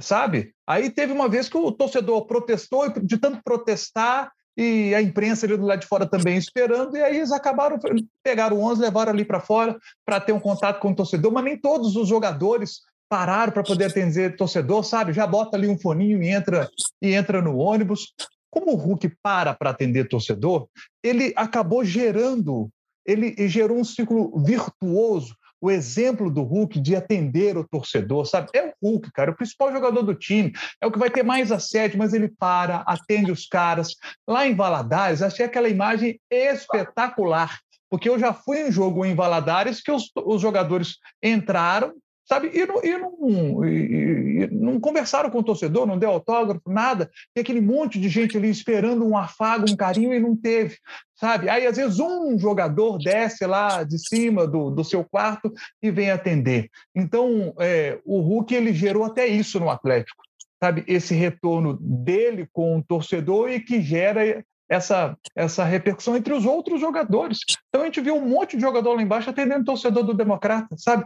sabe? 0.00 0.52
Aí 0.66 0.90
teve 0.90 1.12
uma 1.12 1.28
vez 1.28 1.48
que 1.48 1.56
o 1.56 1.70
torcedor 1.70 2.26
protestou 2.26 2.86
e 2.86 3.00
de 3.00 3.18
tanto 3.18 3.40
protestar 3.44 4.32
e 4.56 4.94
a 4.94 5.02
imprensa 5.02 5.46
ali 5.46 5.56
do 5.56 5.66
lado 5.66 5.80
de 5.80 5.86
fora 5.86 6.06
também 6.06 6.36
esperando, 6.36 6.96
e 6.96 7.02
aí 7.02 7.16
eles 7.16 7.32
acabaram, 7.32 7.78
pegaram 8.22 8.56
o 8.56 8.60
11, 8.62 8.80
levaram 8.80 9.12
ali 9.12 9.24
para 9.24 9.40
fora 9.40 9.76
para 10.04 10.20
ter 10.20 10.32
um 10.32 10.40
contato 10.40 10.80
com 10.80 10.92
o 10.92 10.94
torcedor, 10.94 11.32
mas 11.32 11.44
nem 11.44 11.56
todos 11.56 11.96
os 11.96 12.08
jogadores 12.08 12.82
pararam 13.08 13.52
para 13.52 13.62
poder 13.62 13.86
atender 13.86 14.36
torcedor, 14.36 14.84
sabe? 14.84 15.12
Já 15.12 15.26
bota 15.26 15.56
ali 15.56 15.68
um 15.68 15.78
foninho 15.78 16.22
e 16.22 16.28
entra, 16.28 16.68
e 17.02 17.12
entra 17.14 17.42
no 17.42 17.56
ônibus. 17.56 18.12
Como 18.50 18.72
o 18.72 18.76
Hulk 18.76 19.12
para 19.22 19.52
para 19.52 19.70
atender 19.70 20.08
torcedor, 20.08 20.68
ele 21.02 21.32
acabou 21.36 21.84
gerando, 21.84 22.70
ele 23.04 23.34
gerou 23.48 23.78
um 23.78 23.84
ciclo 23.84 24.40
virtuoso 24.42 25.34
o 25.64 25.70
exemplo 25.70 26.30
do 26.30 26.42
Hulk 26.42 26.78
de 26.78 26.94
atender 26.94 27.56
o 27.56 27.66
torcedor, 27.66 28.26
sabe? 28.26 28.50
É 28.54 28.66
o 28.66 28.74
Hulk, 28.82 29.10
cara, 29.12 29.30
o 29.30 29.34
principal 29.34 29.72
jogador 29.72 30.02
do 30.02 30.14
time, 30.14 30.52
é 30.78 30.86
o 30.86 30.92
que 30.92 30.98
vai 30.98 31.08
ter 31.08 31.22
mais 31.22 31.50
assédio, 31.50 31.96
mas 31.96 32.12
ele 32.12 32.28
para, 32.28 32.84
atende 32.86 33.32
os 33.32 33.46
caras. 33.46 33.94
Lá 34.28 34.46
em 34.46 34.54
Valadares, 34.54 35.22
achei 35.22 35.46
aquela 35.46 35.70
imagem 35.70 36.20
espetacular, 36.30 37.58
porque 37.88 38.10
eu 38.10 38.18
já 38.18 38.34
fui 38.34 38.68
em 38.68 38.70
jogo 38.70 39.06
em 39.06 39.14
Valadares 39.14 39.80
que 39.80 39.90
os, 39.90 40.10
os 40.14 40.42
jogadores 40.42 40.98
entraram, 41.22 41.94
sabe? 42.24 42.50
E 42.52 42.66
não, 42.66 42.84
e, 42.84 42.98
não, 42.98 43.64
e, 43.64 44.44
e 44.44 44.46
não, 44.50 44.80
conversaram 44.80 45.30
com 45.30 45.38
o 45.38 45.42
torcedor, 45.42 45.86
não 45.86 45.98
deu 45.98 46.10
autógrafo, 46.10 46.62
nada. 46.66 47.10
Tem 47.32 47.42
aquele 47.42 47.60
monte 47.60 48.00
de 48.00 48.08
gente 48.08 48.36
ali 48.36 48.48
esperando 48.48 49.06
um 49.06 49.16
afago, 49.16 49.70
um 49.70 49.76
carinho 49.76 50.14
e 50.14 50.20
não 50.20 50.36
teve, 50.36 50.78
sabe? 51.14 51.48
Aí, 51.48 51.66
às 51.66 51.76
vezes, 51.76 51.98
um 52.00 52.38
jogador 52.38 52.98
desce 52.98 53.46
lá 53.46 53.82
de 53.82 53.98
cima 53.98 54.46
do, 54.46 54.70
do 54.70 54.84
seu 54.84 55.04
quarto 55.04 55.52
e 55.82 55.90
vem 55.90 56.10
atender. 56.10 56.70
Então, 56.94 57.54
é, 57.60 57.98
o 58.04 58.20
Hulk 58.20 58.54
ele 58.54 58.72
gerou 58.72 59.04
até 59.04 59.26
isso 59.26 59.60
no 59.60 59.70
Atlético, 59.70 60.22
sabe? 60.62 60.84
Esse 60.86 61.14
retorno 61.14 61.78
dele 61.80 62.48
com 62.52 62.78
o 62.78 62.82
torcedor 62.82 63.50
e 63.50 63.60
que 63.60 63.82
gera 63.82 64.44
essa, 64.68 65.16
essa 65.36 65.64
repercussão 65.64 66.16
entre 66.16 66.32
os 66.32 66.44
outros 66.46 66.80
jogadores. 66.80 67.40
Então 67.68 67.82
a 67.82 67.84
gente 67.84 68.00
viu 68.00 68.16
um 68.16 68.26
monte 68.26 68.56
de 68.56 68.62
jogador 68.62 68.94
lá 68.94 69.02
embaixo 69.02 69.30
atendendo 69.30 69.64
torcedor 69.64 70.04
do 70.04 70.14
Democrata, 70.14 70.74
sabe? 70.78 71.04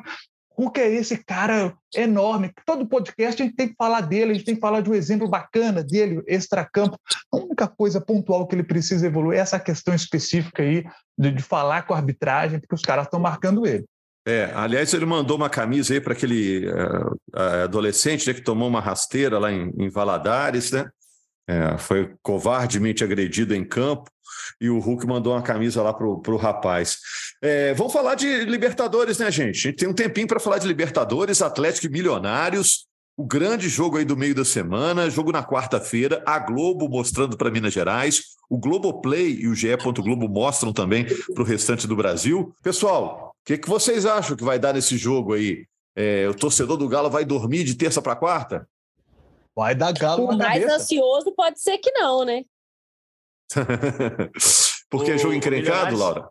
Hulk 0.58 0.80
é 0.80 0.92
esse 0.94 1.22
cara 1.24 1.72
enorme. 1.94 2.52
Todo 2.66 2.88
podcast 2.88 3.40
a 3.40 3.44
gente 3.44 3.54
tem 3.54 3.68
que 3.68 3.76
falar 3.78 4.00
dele, 4.00 4.32
a 4.32 4.34
gente 4.34 4.44
tem 4.44 4.54
que 4.56 4.60
falar 4.60 4.80
de 4.80 4.90
um 4.90 4.94
exemplo 4.94 5.28
bacana 5.28 5.84
dele, 5.84 6.20
extra-campo. 6.26 6.98
A 7.32 7.36
única 7.36 7.68
coisa 7.68 8.00
pontual 8.00 8.44
que 8.46 8.56
ele 8.56 8.64
precisa 8.64 9.06
evoluir 9.06 9.38
é 9.38 9.42
essa 9.42 9.60
questão 9.60 9.94
específica 9.94 10.64
aí 10.64 10.84
de, 11.16 11.30
de 11.30 11.42
falar 11.42 11.82
com 11.82 11.94
a 11.94 11.98
arbitragem, 11.98 12.58
porque 12.58 12.74
os 12.74 12.82
caras 12.82 13.04
estão 13.04 13.20
marcando 13.20 13.64
ele. 13.64 13.84
É, 14.26 14.52
aliás, 14.54 14.92
ele 14.92 15.06
mandou 15.06 15.36
uma 15.36 15.48
camisa 15.48 15.94
aí 15.94 16.00
para 16.00 16.12
aquele 16.12 16.66
uh, 16.68 17.64
adolescente 17.64 18.26
né, 18.26 18.34
que 18.34 18.42
tomou 18.42 18.68
uma 18.68 18.80
rasteira 18.80 19.38
lá 19.38 19.50
em, 19.50 19.72
em 19.78 19.88
Valadares, 19.88 20.72
né? 20.72 20.86
É, 21.48 21.78
foi 21.78 22.14
covardemente 22.22 23.02
agredido 23.02 23.54
em 23.54 23.64
campo 23.64 24.10
e 24.60 24.68
o 24.68 24.78
Hulk 24.78 25.06
mandou 25.06 25.32
uma 25.32 25.42
camisa 25.42 25.82
lá 25.82 25.94
pro, 25.94 26.20
pro 26.20 26.36
rapaz. 26.36 26.98
É, 27.42 27.72
vamos 27.72 27.92
falar 27.92 28.14
de 28.14 28.44
Libertadores, 28.44 29.18
né, 29.18 29.30
gente? 29.30 29.56
A 29.56 29.70
gente 29.70 29.76
tem 29.76 29.88
um 29.88 29.94
tempinho 29.94 30.26
para 30.26 30.38
falar 30.38 30.58
de 30.58 30.66
Libertadores, 30.66 31.40
Atlético 31.40 31.86
e 31.86 31.90
Milionários. 31.90 32.86
O 33.16 33.24
grande 33.24 33.68
jogo 33.68 33.96
aí 33.96 34.04
do 34.04 34.16
meio 34.16 34.34
da 34.34 34.44
semana, 34.44 35.10
jogo 35.10 35.32
na 35.32 35.42
quarta-feira, 35.42 36.22
a 36.26 36.38
Globo 36.38 36.88
mostrando 36.88 37.36
para 37.36 37.50
Minas 37.50 37.72
Gerais, 37.72 38.22
o 38.48 38.58
Globoplay 38.58 39.40
e 39.40 39.48
o 39.48 39.54
GE. 39.54 39.76
Globo 39.76 40.28
mostram 40.28 40.72
também 40.72 41.06
para 41.34 41.42
o 41.42 41.46
restante 41.46 41.86
do 41.86 41.96
Brasil. 41.96 42.54
Pessoal, 42.62 43.32
o 43.32 43.44
que, 43.44 43.58
que 43.58 43.68
vocês 43.68 44.06
acham 44.06 44.36
que 44.36 44.44
vai 44.44 44.58
dar 44.58 44.74
nesse 44.74 44.96
jogo 44.96 45.32
aí? 45.32 45.66
É, 45.96 46.28
o 46.28 46.34
torcedor 46.34 46.76
do 46.76 46.88
Galo 46.88 47.10
vai 47.10 47.24
dormir 47.24 47.64
de 47.64 47.74
terça 47.74 48.00
para 48.00 48.14
quarta? 48.14 48.68
Vai 49.58 49.74
dar 49.74 49.92
galo 49.92 50.26
o 50.26 50.28
na 50.28 50.36
mais 50.36 50.62
cabeça. 50.62 50.76
ansioso 50.76 51.32
pode 51.32 51.60
ser 51.60 51.78
que 51.78 51.90
não, 51.90 52.24
né? 52.24 52.44
Porque 54.88 55.10
é 55.10 55.18
jogo 55.18 55.34
encrencado, 55.34 55.96
Laura? 55.96 56.30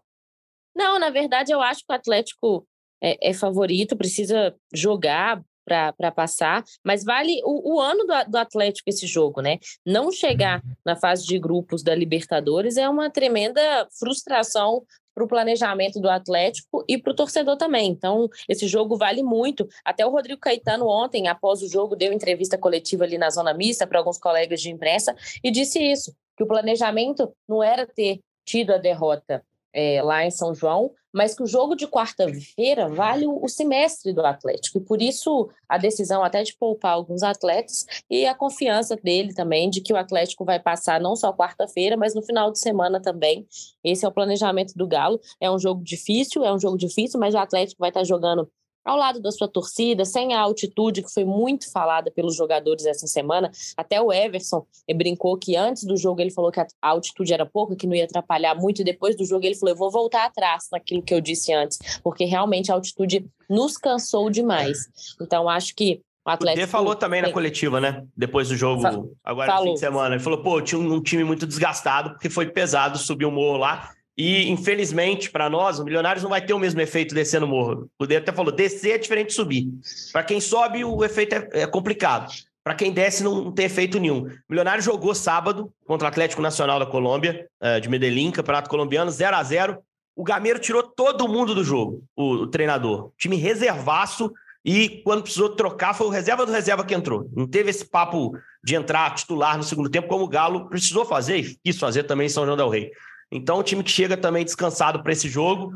Não, 0.74 0.98
na 0.98 1.10
verdade, 1.10 1.52
eu 1.52 1.62
acho 1.62 1.82
que 1.82 1.92
o 1.92 1.94
Atlético 1.94 2.66
é, 3.04 3.32
é 3.32 3.34
favorito, 3.34 3.98
precisa 3.98 4.56
jogar 4.74 5.44
para 5.66 6.10
passar, 6.10 6.64
mas 6.86 7.04
vale 7.04 7.42
o, 7.44 7.76
o 7.76 7.82
ano 7.82 8.06
do, 8.06 8.32
do, 8.32 8.38
Atlético 8.38 8.90
esse 8.90 9.06
jogo, 9.06 9.42
né? 9.42 9.60
Não 9.86 10.10
chegar 10.10 10.64
na 10.86 10.96
fase 10.96 11.26
de 11.26 11.38
grupos 11.38 11.84
da 11.84 11.94
Libertadores 11.94 12.78
é 12.78 12.88
uma 12.88 13.10
tremenda 13.10 13.86
frustração 14.00 14.86
para 15.18 15.24
o 15.24 15.28
planejamento 15.28 16.00
do 16.00 16.08
Atlético 16.08 16.86
e 16.88 16.96
para 16.96 17.12
o 17.12 17.16
torcedor 17.16 17.58
também. 17.58 17.90
Então, 17.90 18.30
esse 18.48 18.68
jogo 18.68 18.96
vale 18.96 19.24
muito. 19.24 19.68
Até 19.84 20.06
o 20.06 20.12
Rodrigo 20.12 20.40
Caetano, 20.40 20.88
ontem, 20.88 21.28
após 21.28 21.64
o 21.64 21.68
jogo, 21.68 21.96
deu 21.96 22.14
entrevista 22.14 22.56
coletiva 22.56 23.04
ali 23.04 23.18
na 23.18 23.32
zona 23.32 23.52
mista 23.52 23.88
para 23.88 23.98
alguns 23.98 24.20
colegas 24.20 24.62
de 24.62 24.70
imprensa 24.70 25.16
e 25.44 25.50
disse 25.50 25.80
isso: 25.80 26.14
que 26.38 26.44
o 26.44 26.48
planejamento 26.48 27.34
não 27.50 27.64
era 27.64 27.88
ter 27.88 28.20
tido 28.46 28.72
a 28.72 28.78
derrota 28.78 29.44
é, 29.78 30.02
lá 30.02 30.26
em 30.26 30.32
São 30.32 30.56
João, 30.56 30.92
mas 31.14 31.36
que 31.36 31.44
o 31.44 31.48
jogo 31.48 31.76
de 31.76 31.88
quarta-feira 31.88 32.90
vale 32.90 33.28
o, 33.28 33.48
semestre 33.48 34.12
do 34.12 34.26
Atlético. 34.26 34.80
E 34.80 34.82
por 34.82 35.00
isso 35.00 35.50
a 35.70 35.78
decisão 35.78 36.24
até 36.24 36.42
de 36.42 36.58
poupar 36.58 36.94
alguns 36.94 37.22
atletas 37.22 37.86
e 38.10 38.26
a 38.26 38.34
confiança 38.34 38.96
dele 38.96 39.36
também 39.36 39.70
de 39.70 39.82
que 39.82 39.94
o 39.94 39.98
Atlético 39.98 40.44
vai 40.44 40.60
passar 40.60 41.00
não 41.00 41.16
só 41.16 41.32
quarta-feira, 41.32 41.96
mas 41.96 42.16
no 42.16 42.24
final 42.24 42.52
de 42.52 42.60
semana 42.60 43.00
também. 43.00 43.48
Esse 43.84 44.04
é 44.04 44.08
o 44.08 44.12
planejamento 44.12 44.74
do 44.76 44.88
Galo. 44.88 45.20
É 45.40 45.50
um 45.50 45.60
jogo 45.60 45.84
difícil, 45.84 46.44
é 46.44 46.52
um 46.52 46.60
jogo 46.60 46.78
difícil, 46.78 47.20
mas 47.20 47.36
o 47.36 47.38
Atlético 47.38 47.80
vai 47.80 47.90
estar 47.90 48.04
jogando 48.04 48.50
ao 48.88 48.98
lado 48.98 49.20
da 49.20 49.32
sua 49.32 49.50
torcida, 49.50 50.06
sem 50.06 50.34
a 50.34 50.40
altitude 50.40 51.04
que 51.04 51.14
foi 51.14 51.26
muito 51.26 51.70
falada 51.70 52.10
pelos 52.10 52.36
jogadores 52.36 52.86
essa 52.86 53.06
semana. 53.06 53.52
Até 53.76 54.02
o 54.02 54.14
Everson 54.14 54.66
brincou 54.96 55.38
que 55.38 55.58
antes 55.58 55.84
do 55.84 55.98
jogo 55.98 56.22
ele 56.22 56.32
falou 56.32 56.52
que 56.52 56.62
a 56.62 56.68
altitude 56.82 57.34
era 57.34 57.46
pouca, 57.46 57.76
que 57.76 57.86
não 57.86 57.94
ia 57.94 58.06
atrapalhar 58.06 58.56
muito, 58.56 58.82
e 58.82 58.86
depois 58.86 59.18
do 59.18 59.26
jogo 59.26 59.46
ele 59.46 59.56
falou: 59.56 59.76
eu 59.76 59.78
vou 59.78 59.92
voltar 59.92 60.26
atrás 60.26 60.68
naquilo 60.72 61.02
que 61.02 61.14
eu 61.14 61.20
disse 61.20 61.52
antes, 61.54 61.78
porque 62.02 62.24
realmente 62.24 62.72
a 62.72 62.76
altitude 62.76 63.26
nos 63.50 63.78
cansou 63.78 64.30
demais. 64.30 64.78
Então, 65.22 65.50
acho 65.50 65.76
que 65.76 66.02
o 66.26 66.30
Atlético. 66.30 66.66
O 66.66 66.70
falou 66.70 66.96
também 66.96 67.22
na 67.22 67.32
coletiva, 67.32 67.80
né? 67.80 68.06
Depois 68.16 68.50
do 68.50 68.56
jogo, 68.56 69.14
agora 69.24 69.52
falou. 69.52 69.66
no 69.66 69.72
fim 69.72 69.74
de 69.74 69.80
semana. 69.80 70.16
Ele 70.16 70.24
falou: 70.24 70.42
pô, 70.42 70.62
tinha 70.62 70.80
um 70.80 71.02
time 71.02 71.24
muito 71.24 71.46
desgastado, 71.46 72.12
porque 72.12 72.30
foi 72.30 72.48
pesado 72.48 72.98
subir 72.98 73.26
o 73.26 73.32
morro 73.32 73.58
lá. 73.58 73.92
E, 74.18 74.50
infelizmente, 74.50 75.30
para 75.30 75.48
nós, 75.48 75.78
o 75.78 75.84
Milionários 75.84 76.24
não 76.24 76.32
vai 76.32 76.44
ter 76.44 76.54
o 76.54 76.60
mesmo 76.60 76.82
efeito 76.82 77.14
descendo 77.14 77.46
o 77.46 77.50
morro. 77.50 77.88
O 78.00 78.08
Dedo 78.08 78.24
até 78.24 78.32
falou: 78.32 78.52
descer 78.52 78.96
é 78.96 78.98
diferente 78.98 79.28
de 79.28 79.34
subir. 79.34 79.68
Para 80.12 80.24
quem 80.24 80.42
sobe, 80.42 80.84
o 80.84 81.06
efeito 81.06 81.36
é, 81.36 81.50
é 81.62 81.68
complicado. 81.68 82.32
Para 82.64 82.74
quem 82.74 82.92
desce, 82.92 83.24
não, 83.24 83.52
tem 83.52 83.66
efeito 83.66 84.00
nenhum. 84.00 84.24
O 84.24 84.32
Milionário 84.50 84.84
jogou 84.84 85.14
sábado 85.14 85.72
contra 85.86 86.06
o 86.06 86.10
Atlético 86.10 86.42
Nacional 86.42 86.80
da 86.80 86.86
Colômbia, 86.86 87.48
uh, 87.62 87.80
de 87.80 87.88
Medellín, 87.88 88.32
Campeonato 88.32 88.70
Colombiano, 88.70 89.10
0 89.10 89.36
a 89.38 89.44
0 89.44 89.78
O 90.16 90.24
Gameiro 90.24 90.60
tirou 90.60 90.84
todo 90.84 91.30
mundo 91.30 91.54
do 91.54 91.64
jogo, 91.64 92.04
o, 92.14 92.48
treinador. 92.48 93.12
Time 93.18 93.38
reservaço. 93.38 94.34
E 94.66 95.02
quando 95.06 95.22
precisou 95.22 95.56
trocar, 95.56 95.94
foi 95.94 96.08
o 96.08 96.10
reserva 96.10 96.46
do 96.46 96.52
reserva 96.52 96.84
que 96.84 96.94
entrou. 96.94 97.30
Não 97.34 97.48
teve 97.48 97.70
esse 97.70 97.86
papo 97.86 98.34
de 98.62 98.76
entrar 98.76 99.16
titular 99.16 99.56
no 99.56 99.64
segundo 99.64 99.90
tempo, 99.90 100.10
como 100.10 100.26
o 100.26 100.28
Galo 100.28 100.68
precisou 100.68 101.06
fazer 101.06 101.38
e 101.38 101.58
quis 101.64 101.80
fazer 101.80 102.04
também 102.04 102.26
em 102.26 102.30
São 102.30 102.44
João 102.44 102.58
del 102.58 102.68
Rei. 102.68 102.92
Então, 103.32 103.58
o 103.58 103.64
time 103.64 103.84
que 103.84 103.92
chega 103.92 104.16
também 104.16 104.46
descansado 104.46 105.04
para 105.04 105.12
esse 105.12 105.28
jogo, 105.28 105.74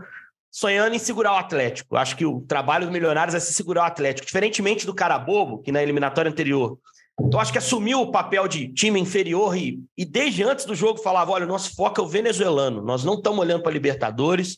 sonhando 0.49 0.95
em 0.95 0.99
segurar 0.99 1.33
o 1.33 1.37
Atlético. 1.37 1.95
Acho 1.95 2.15
que 2.15 2.25
o 2.25 2.41
trabalho 2.41 2.85
dos 2.85 2.93
Milionários 2.93 3.35
é 3.35 3.39
se 3.39 3.53
segurar 3.53 3.83
o 3.83 3.87
Atlético, 3.87 4.25
diferentemente 4.25 4.85
do 4.85 4.93
cara 4.93 5.17
bobo, 5.17 5.59
que 5.59 5.71
na 5.71 5.81
eliminatória 5.81 6.29
anterior. 6.29 6.77
Então, 7.19 7.39
acho 7.39 7.51
que 7.51 7.57
assumiu 7.57 8.01
o 8.01 8.11
papel 8.11 8.47
de 8.47 8.69
time 8.69 8.99
inferior 8.99 9.55
e, 9.55 9.79
e 9.97 10.05
desde 10.05 10.43
antes 10.43 10.65
do 10.65 10.75
jogo 10.75 11.01
falava: 11.01 11.31
olha, 11.31 11.45
o 11.45 11.47
nosso 11.47 11.75
foco 11.75 12.01
é 12.01 12.03
o 12.03 12.07
venezuelano, 12.07 12.81
nós 12.81 13.03
não 13.03 13.15
estamos 13.15 13.39
olhando 13.39 13.61
para 13.61 13.71
Libertadores, 13.71 14.57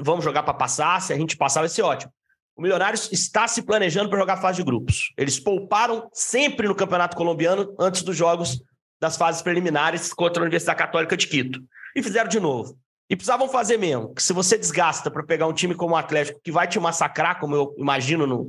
vamos 0.00 0.24
jogar 0.24 0.42
para 0.42 0.54
passar, 0.54 1.00
se 1.00 1.12
a 1.12 1.16
gente 1.16 1.36
passar 1.36 1.60
vai 1.60 1.68
ser 1.68 1.82
ótimo. 1.82 2.12
O 2.56 2.62
Milionários 2.62 3.10
está 3.12 3.46
se 3.46 3.62
planejando 3.62 4.10
para 4.10 4.18
jogar 4.18 4.36
fase 4.38 4.58
de 4.58 4.64
grupos. 4.64 5.12
Eles 5.16 5.38
pouparam 5.38 6.10
sempre 6.12 6.66
no 6.68 6.74
Campeonato 6.74 7.16
Colombiano 7.16 7.74
antes 7.78 8.02
dos 8.02 8.16
jogos 8.16 8.60
das 9.00 9.16
fases 9.16 9.40
preliminares 9.40 10.12
contra 10.12 10.42
a 10.42 10.44
Universidade 10.44 10.78
Católica 10.78 11.16
de 11.16 11.26
Quito 11.26 11.60
e 11.94 12.02
fizeram 12.02 12.28
de 12.28 12.40
novo. 12.40 12.78
E 13.08 13.16
precisavam 13.16 13.48
fazer 13.48 13.76
mesmo. 13.76 14.14
Que 14.14 14.22
se 14.22 14.32
você 14.32 14.56
desgasta 14.56 15.10
para 15.10 15.22
pegar 15.24 15.46
um 15.46 15.52
time 15.52 15.74
como 15.74 15.94
o 15.94 15.96
Atlético, 15.96 16.40
que 16.42 16.52
vai 16.52 16.68
te 16.68 16.78
massacrar, 16.78 17.40
como 17.40 17.56
eu 17.56 17.74
imagino 17.76 18.26
no, 18.26 18.48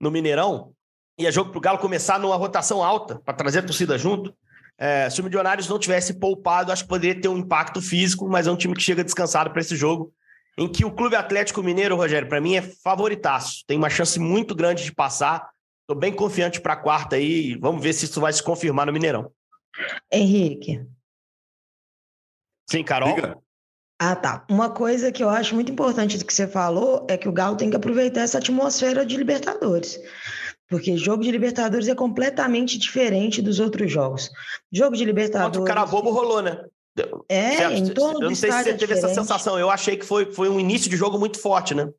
no 0.00 0.10
Mineirão, 0.10 0.72
e 1.18 1.26
é 1.26 1.32
jogo 1.32 1.50
para 1.50 1.58
o 1.58 1.60
Galo 1.60 1.78
começar 1.78 2.18
numa 2.18 2.36
rotação 2.36 2.82
alta, 2.82 3.20
para 3.24 3.34
trazer 3.34 3.60
a 3.60 3.62
torcida 3.62 3.96
junto. 3.96 4.34
É, 4.78 5.08
se 5.08 5.20
o 5.20 5.24
Milionários 5.24 5.68
não 5.68 5.78
tivesse 5.78 6.14
poupado, 6.14 6.72
acho 6.72 6.82
que 6.82 6.88
poderia 6.88 7.20
ter 7.20 7.28
um 7.28 7.38
impacto 7.38 7.80
físico, 7.80 8.28
mas 8.28 8.46
é 8.46 8.50
um 8.50 8.56
time 8.56 8.74
que 8.74 8.82
chega 8.82 9.04
descansado 9.04 9.50
para 9.50 9.60
esse 9.60 9.76
jogo, 9.76 10.12
em 10.58 10.68
que 10.68 10.84
o 10.84 10.90
Clube 10.90 11.16
Atlético 11.16 11.62
Mineiro, 11.62 11.96
Rogério, 11.96 12.28
para 12.28 12.40
mim 12.40 12.56
é 12.56 12.62
favoritaço. 12.62 13.64
Tem 13.66 13.78
uma 13.78 13.88
chance 13.88 14.18
muito 14.18 14.54
grande 14.54 14.84
de 14.84 14.92
passar. 14.92 15.48
Estou 15.82 15.96
bem 15.96 16.12
confiante 16.12 16.60
para 16.60 16.74
a 16.74 16.76
quarta 16.76 17.16
aí. 17.16 17.56
Vamos 17.56 17.82
ver 17.82 17.92
se 17.92 18.04
isso 18.04 18.20
vai 18.20 18.32
se 18.32 18.42
confirmar 18.42 18.86
no 18.86 18.92
Mineirão. 18.92 19.30
Henrique, 20.12 20.84
Sim, 22.72 22.82
Carol? 22.82 23.14
Diga. 23.14 23.36
Ah, 24.00 24.16
tá. 24.16 24.46
Uma 24.48 24.70
coisa 24.70 25.12
que 25.12 25.22
eu 25.22 25.28
acho 25.28 25.54
muito 25.54 25.70
importante 25.70 26.16
do 26.16 26.24
que 26.24 26.32
você 26.32 26.48
falou 26.48 27.06
é 27.06 27.18
que 27.18 27.28
o 27.28 27.32
Galo 27.32 27.54
tem 27.54 27.68
que 27.68 27.76
aproveitar 27.76 28.22
essa 28.22 28.38
atmosfera 28.38 29.04
de 29.04 29.14
Libertadores. 29.14 30.00
Porque 30.68 30.96
jogo 30.96 31.22
de 31.22 31.30
Libertadores 31.30 31.86
é 31.86 31.94
completamente 31.94 32.78
diferente 32.78 33.42
dos 33.42 33.60
outros 33.60 33.92
jogos. 33.92 34.30
Jogo 34.72 34.96
de 34.96 35.04
Libertadores. 35.04 35.58
Quanto 35.58 35.62
o 35.62 35.66
cara 35.66 35.84
bobo 35.84 36.10
rolou, 36.10 36.40
né? 36.40 36.64
É, 37.28 37.56
certo? 37.56 37.76
em 37.76 37.88
torno 37.88 38.22
Eu 38.22 38.28
não 38.30 38.34
sei 38.34 38.50
se 38.50 38.62
você 38.62 38.70
é 38.70 38.74
teve 38.74 38.94
essa 38.94 39.08
sensação. 39.10 39.58
Eu 39.58 39.68
achei 39.68 39.98
que 39.98 40.04
foi, 40.06 40.32
foi 40.32 40.48
um 40.48 40.58
início 40.58 40.88
de 40.88 40.96
jogo 40.96 41.18
muito 41.18 41.38
forte, 41.38 41.74
né? 41.74 41.90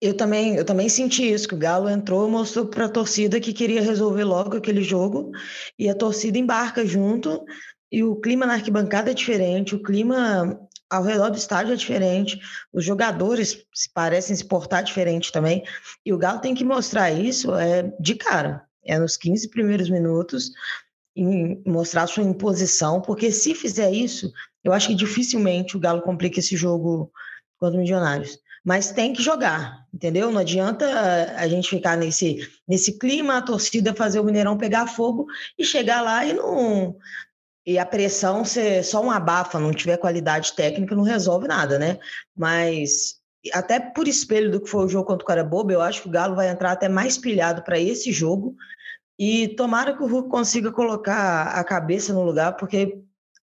Eu 0.00 0.16
também, 0.16 0.56
eu 0.56 0.64
também 0.64 0.88
senti 0.88 1.30
isso, 1.30 1.46
que 1.46 1.54
o 1.54 1.58
Galo 1.58 1.88
entrou 1.88 2.26
e 2.26 2.30
mostrou 2.30 2.66
para 2.66 2.86
a 2.86 2.88
torcida 2.88 3.38
que 3.38 3.52
queria 3.52 3.82
resolver 3.82 4.24
logo 4.24 4.56
aquele 4.56 4.82
jogo, 4.82 5.32
e 5.78 5.88
a 5.88 5.94
torcida 5.94 6.38
embarca 6.38 6.86
junto, 6.86 7.44
e 7.90 8.04
o 8.04 8.16
clima 8.16 8.46
na 8.46 8.54
arquibancada 8.54 9.10
é 9.10 9.14
diferente, 9.14 9.74
o 9.74 9.82
clima 9.82 10.58
ao 10.88 11.04
redor 11.04 11.30
do 11.30 11.36
estádio 11.36 11.72
é 11.72 11.76
diferente, 11.76 12.40
os 12.72 12.84
jogadores 12.84 13.64
se 13.72 13.88
parecem 13.92 14.34
se 14.34 14.44
portar 14.44 14.82
diferente 14.82 15.30
também. 15.30 15.62
E 16.04 16.12
o 16.12 16.18
Galo 16.18 16.40
tem 16.40 16.54
que 16.54 16.64
mostrar 16.64 17.10
isso 17.12 17.54
é, 17.54 17.92
de 18.00 18.16
cara, 18.16 18.64
é 18.84 18.98
nos 18.98 19.16
15 19.16 19.48
primeiros 19.50 19.88
minutos, 19.88 20.50
em 21.14 21.62
mostrar 21.66 22.06
sua 22.06 22.24
imposição, 22.24 23.00
porque 23.00 23.30
se 23.30 23.54
fizer 23.54 23.90
isso, 23.92 24.32
eu 24.64 24.72
acho 24.72 24.88
que 24.88 24.94
dificilmente 24.94 25.76
o 25.76 25.80
Galo 25.80 26.02
complica 26.02 26.40
esse 26.40 26.56
jogo 26.56 27.10
contra 27.58 27.76
os 27.76 27.82
Milionários. 27.82 28.38
Mas 28.64 28.92
tem 28.92 29.12
que 29.12 29.22
jogar, 29.22 29.86
entendeu? 29.92 30.30
Não 30.30 30.40
adianta 30.40 30.86
a 31.36 31.48
gente 31.48 31.70
ficar 31.70 31.96
nesse, 31.96 32.46
nesse 32.68 32.98
clima, 32.98 33.38
a 33.38 33.42
torcida 33.42 33.94
fazer 33.94 34.20
o 34.20 34.24
Mineirão 34.24 34.58
pegar 34.58 34.86
fogo 34.86 35.26
e 35.58 35.64
chegar 35.64 36.02
lá 36.02 36.26
e 36.26 36.34
não, 36.34 36.94
e 37.66 37.78
a 37.78 37.84
pressão 37.84 38.44
ser 38.44 38.82
só 38.84 39.02
um 39.02 39.10
abafa, 39.10 39.58
não 39.58 39.72
tiver 39.72 39.96
qualidade 39.98 40.54
técnica, 40.54 40.94
não 40.94 41.02
resolve 41.02 41.46
nada, 41.46 41.78
né? 41.78 41.98
Mas 42.36 43.20
até 43.52 43.78
por 43.80 44.06
espelho 44.08 44.50
do 44.50 44.60
que 44.60 44.68
foi 44.68 44.84
o 44.84 44.88
jogo 44.88 45.06
contra 45.06 45.24
o 45.24 45.26
Carabobo, 45.26 45.70
eu 45.70 45.80
acho 45.80 46.02
que 46.02 46.08
o 46.08 46.10
Galo 46.10 46.34
vai 46.34 46.48
entrar 46.48 46.72
até 46.72 46.88
mais 46.88 47.16
pilhado 47.16 47.62
para 47.62 47.78
esse 47.78 48.12
jogo. 48.12 48.54
E 49.18 49.48
tomara 49.48 49.94
que 49.94 50.02
o 50.02 50.06
Hulk 50.06 50.30
consiga 50.30 50.72
colocar 50.72 51.48
a 51.48 51.62
cabeça 51.62 52.12
no 52.12 52.22
lugar, 52.22 52.56
porque 52.56 52.98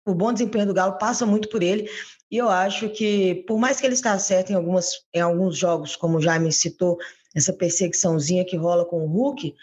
o 0.04 0.14
bom 0.14 0.32
desempenho 0.32 0.66
do 0.66 0.74
Galo 0.74 0.98
passa 0.98 1.24
muito 1.24 1.48
por 1.48 1.62
ele. 1.62 1.88
E 2.30 2.36
eu 2.36 2.48
acho 2.48 2.88
que, 2.88 3.44
por 3.46 3.58
mais 3.58 3.80
que 3.80 3.86
ele 3.86 3.94
está 3.94 4.18
certo 4.18 4.50
em, 4.50 4.54
algumas, 4.54 4.90
em 5.14 5.20
alguns 5.20 5.56
jogos, 5.56 5.94
como 5.94 6.18
o 6.18 6.20
Jaime 6.20 6.52
citou, 6.52 6.98
essa 7.34 7.52
perseguiçãozinha 7.52 8.44
que 8.44 8.56
rola 8.56 8.84
com 8.84 9.04
o 9.04 9.06
Hulk, 9.06 9.54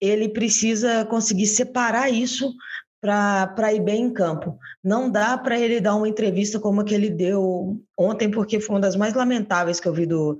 ele 0.00 0.28
precisa 0.28 1.04
conseguir 1.06 1.46
separar 1.46 2.10
isso 2.10 2.52
para 3.06 3.72
ir 3.72 3.80
bem 3.80 4.02
em 4.02 4.12
campo. 4.12 4.58
Não 4.82 5.10
dá 5.10 5.36
para 5.38 5.58
ele 5.58 5.80
dar 5.80 5.94
uma 5.94 6.08
entrevista 6.08 6.58
como 6.58 6.80
a 6.80 6.84
que 6.84 6.94
ele 6.94 7.10
deu 7.10 7.80
ontem, 7.96 8.30
porque 8.30 8.60
foi 8.60 8.74
uma 8.74 8.80
das 8.80 8.96
mais 8.96 9.14
lamentáveis 9.14 9.80
que 9.80 9.88
eu 9.88 9.94
vi 9.94 10.06
do 10.06 10.38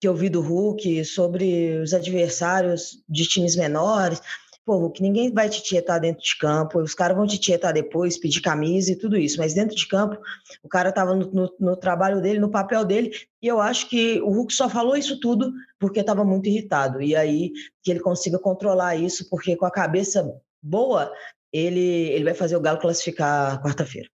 que 0.00 0.06
eu 0.06 0.14
vi 0.14 0.28
do 0.28 0.40
Hulk 0.40 1.04
sobre 1.04 1.76
os 1.80 1.92
adversários 1.92 3.02
de 3.08 3.24
times 3.24 3.56
menores. 3.56 4.22
Pô, 4.64 4.76
Hulk, 4.76 5.02
ninguém 5.02 5.32
vai 5.32 5.48
te 5.48 5.62
tietar 5.62 5.98
dentro 5.98 6.22
de 6.22 6.36
campo, 6.38 6.78
os 6.80 6.94
caras 6.94 7.16
vão 7.16 7.26
te 7.26 7.38
tietar 7.38 7.72
depois, 7.72 8.18
pedir 8.18 8.40
camisa 8.40 8.92
e 8.92 8.96
tudo 8.96 9.16
isso, 9.16 9.38
mas 9.38 9.54
dentro 9.54 9.74
de 9.74 9.88
campo, 9.88 10.16
o 10.62 10.68
cara 10.68 10.90
estava 10.90 11.16
no, 11.16 11.26
no, 11.32 11.56
no, 11.58 11.76
trabalho 11.76 12.20
dele, 12.20 12.38
no 12.38 12.50
papel 12.50 12.84
dele, 12.84 13.10
e 13.42 13.48
eu 13.48 13.60
acho 13.60 13.88
que 13.88 14.20
o 14.20 14.30
Hulk 14.30 14.52
só 14.52 14.68
falou 14.68 14.96
isso 14.96 15.18
tudo 15.18 15.52
porque 15.80 16.00
estava 16.00 16.24
muito 16.24 16.48
irritado. 16.48 17.02
E 17.02 17.16
aí 17.16 17.50
que 17.82 17.90
ele 17.90 18.00
consiga 18.00 18.38
controlar 18.38 18.94
isso, 18.94 19.28
porque 19.28 19.56
com 19.56 19.64
a 19.64 19.70
cabeça 19.70 20.30
boa, 20.62 21.10
ele, 21.52 22.10
ele 22.10 22.24
vai 22.24 22.34
fazer 22.34 22.56
o 22.56 22.60
Galo 22.60 22.78
classificar 22.78 23.62
quarta-feira. 23.62 24.08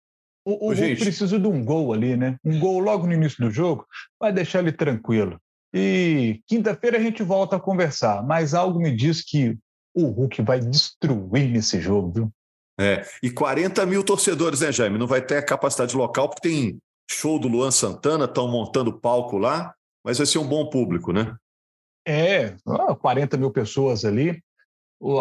O, 0.45 0.69
o 0.69 0.75
Hulk 0.75 0.97
precisa 0.97 1.39
de 1.39 1.47
um 1.47 1.65
gol 1.65 1.93
ali, 1.93 2.17
né? 2.17 2.37
Um 2.45 2.59
gol 2.59 2.79
logo 2.79 3.07
no 3.07 3.13
início 3.13 3.45
do 3.45 3.51
jogo 3.51 3.87
vai 4.19 4.33
deixar 4.33 4.61
ele 4.61 4.73
tranquilo. 4.73 5.39
E 5.73 6.41
quinta-feira 6.47 6.99
a 6.99 7.01
gente 7.01 7.23
volta 7.23 7.57
a 7.57 7.61
conversar, 7.61 8.23
mas 8.27 8.55
algo 8.55 8.81
me 8.81 8.95
diz 8.95 9.23
que 9.23 9.57
o 9.95 10.07
Hulk 10.07 10.43
vai 10.43 10.61
destruir 10.61 11.49
nesse 11.49 11.81
jogo, 11.81 12.13
viu? 12.13 12.33
É, 12.81 13.05
e 13.23 13.31
40 13.31 13.85
mil 13.85 14.03
torcedores, 14.03 14.61
né, 14.61 14.73
Jaime? 14.73 14.99
Não 14.99 15.07
vai 15.07 15.21
ter 15.21 15.37
a 15.37 15.45
capacidade 15.45 15.95
local, 15.95 16.29
porque 16.29 16.49
tem 16.49 16.79
show 17.11 17.39
do 17.39 17.47
Luan 17.47 17.71
Santana, 17.71 18.25
estão 18.25 18.49
montando 18.49 18.99
palco 18.99 19.37
lá, 19.37 19.75
mas 20.05 20.19
vai 20.19 20.27
ser 20.27 20.39
um 20.39 20.47
bom 20.47 20.71
público, 20.71 21.13
né? 21.13 21.37
É, 22.07 22.57
40 23.01 23.37
mil 23.37 23.51
pessoas 23.51 24.05
ali. 24.05 24.43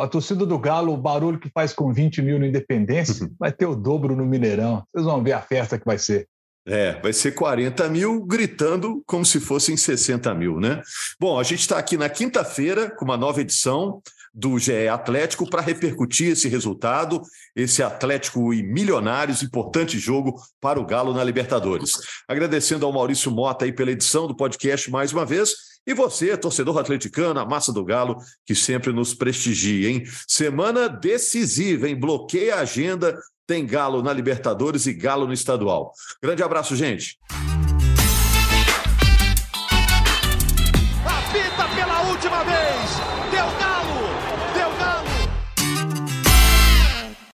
A 0.01 0.07
torcida 0.07 0.45
do 0.45 0.59
Galo, 0.59 0.93
o 0.93 0.97
barulho 0.97 1.39
que 1.39 1.49
faz 1.49 1.71
com 1.71 1.93
20 1.93 2.21
mil 2.21 2.37
no 2.37 2.45
Independência, 2.45 3.25
uhum. 3.25 3.33
vai 3.39 3.51
ter 3.51 3.65
o 3.65 3.75
dobro 3.75 4.15
no 4.15 4.25
Mineirão. 4.25 4.83
Vocês 4.91 5.05
vão 5.05 5.23
ver 5.23 5.33
a 5.33 5.41
festa 5.41 5.79
que 5.79 5.85
vai 5.85 5.97
ser. 5.97 6.27
É, 6.67 6.99
vai 7.01 7.13
ser 7.13 7.31
40 7.31 7.87
mil 7.89 8.23
gritando 8.25 9.01
como 9.07 9.25
se 9.25 9.39
fossem 9.39 9.77
60 9.77 10.33
mil, 10.35 10.59
né? 10.59 10.81
Bom, 11.19 11.39
a 11.39 11.43
gente 11.43 11.61
está 11.61 11.79
aqui 11.79 11.97
na 11.97 12.09
quinta-feira 12.09 12.91
com 12.91 13.05
uma 13.05 13.17
nova 13.17 13.41
edição 13.41 14.01
do 14.33 14.59
GE 14.59 14.87
Atlético 14.87 15.49
para 15.49 15.61
repercutir 15.61 16.31
esse 16.31 16.47
resultado, 16.47 17.21
esse 17.55 17.81
Atlético 17.81 18.53
e 18.53 18.61
Milionários, 18.61 19.41
importante 19.41 19.97
jogo 19.97 20.39
para 20.61 20.79
o 20.79 20.85
Galo 20.85 21.13
na 21.13 21.23
Libertadores. 21.23 21.93
Agradecendo 22.27 22.85
ao 22.85 22.93
Maurício 22.93 23.31
Mota 23.31 23.65
aí 23.65 23.71
pela 23.71 23.91
edição 23.91 24.27
do 24.27 24.35
podcast 24.35 24.91
mais 24.91 25.11
uma 25.11 25.25
vez. 25.25 25.68
E 25.87 25.93
você, 25.93 26.37
torcedor 26.37 26.77
atleticano, 26.77 27.39
a 27.39 27.45
massa 27.45 27.73
do 27.73 27.83
Galo, 27.83 28.17
que 28.45 28.53
sempre 28.53 28.91
nos 28.91 29.13
prestigia, 29.13 29.89
hein? 29.89 30.03
Semana 30.27 30.87
decisiva, 30.87 31.87
hein? 31.87 31.95
Bloqueia 31.95 32.55
a 32.55 32.61
agenda, 32.61 33.17
tem 33.47 33.65
Galo 33.65 34.03
na 34.03 34.13
Libertadores 34.13 34.85
e 34.85 34.93
Galo 34.93 35.25
no 35.25 35.33
Estadual. 35.33 35.91
Grande 36.21 36.43
abraço, 36.43 36.75
gente. 36.75 37.17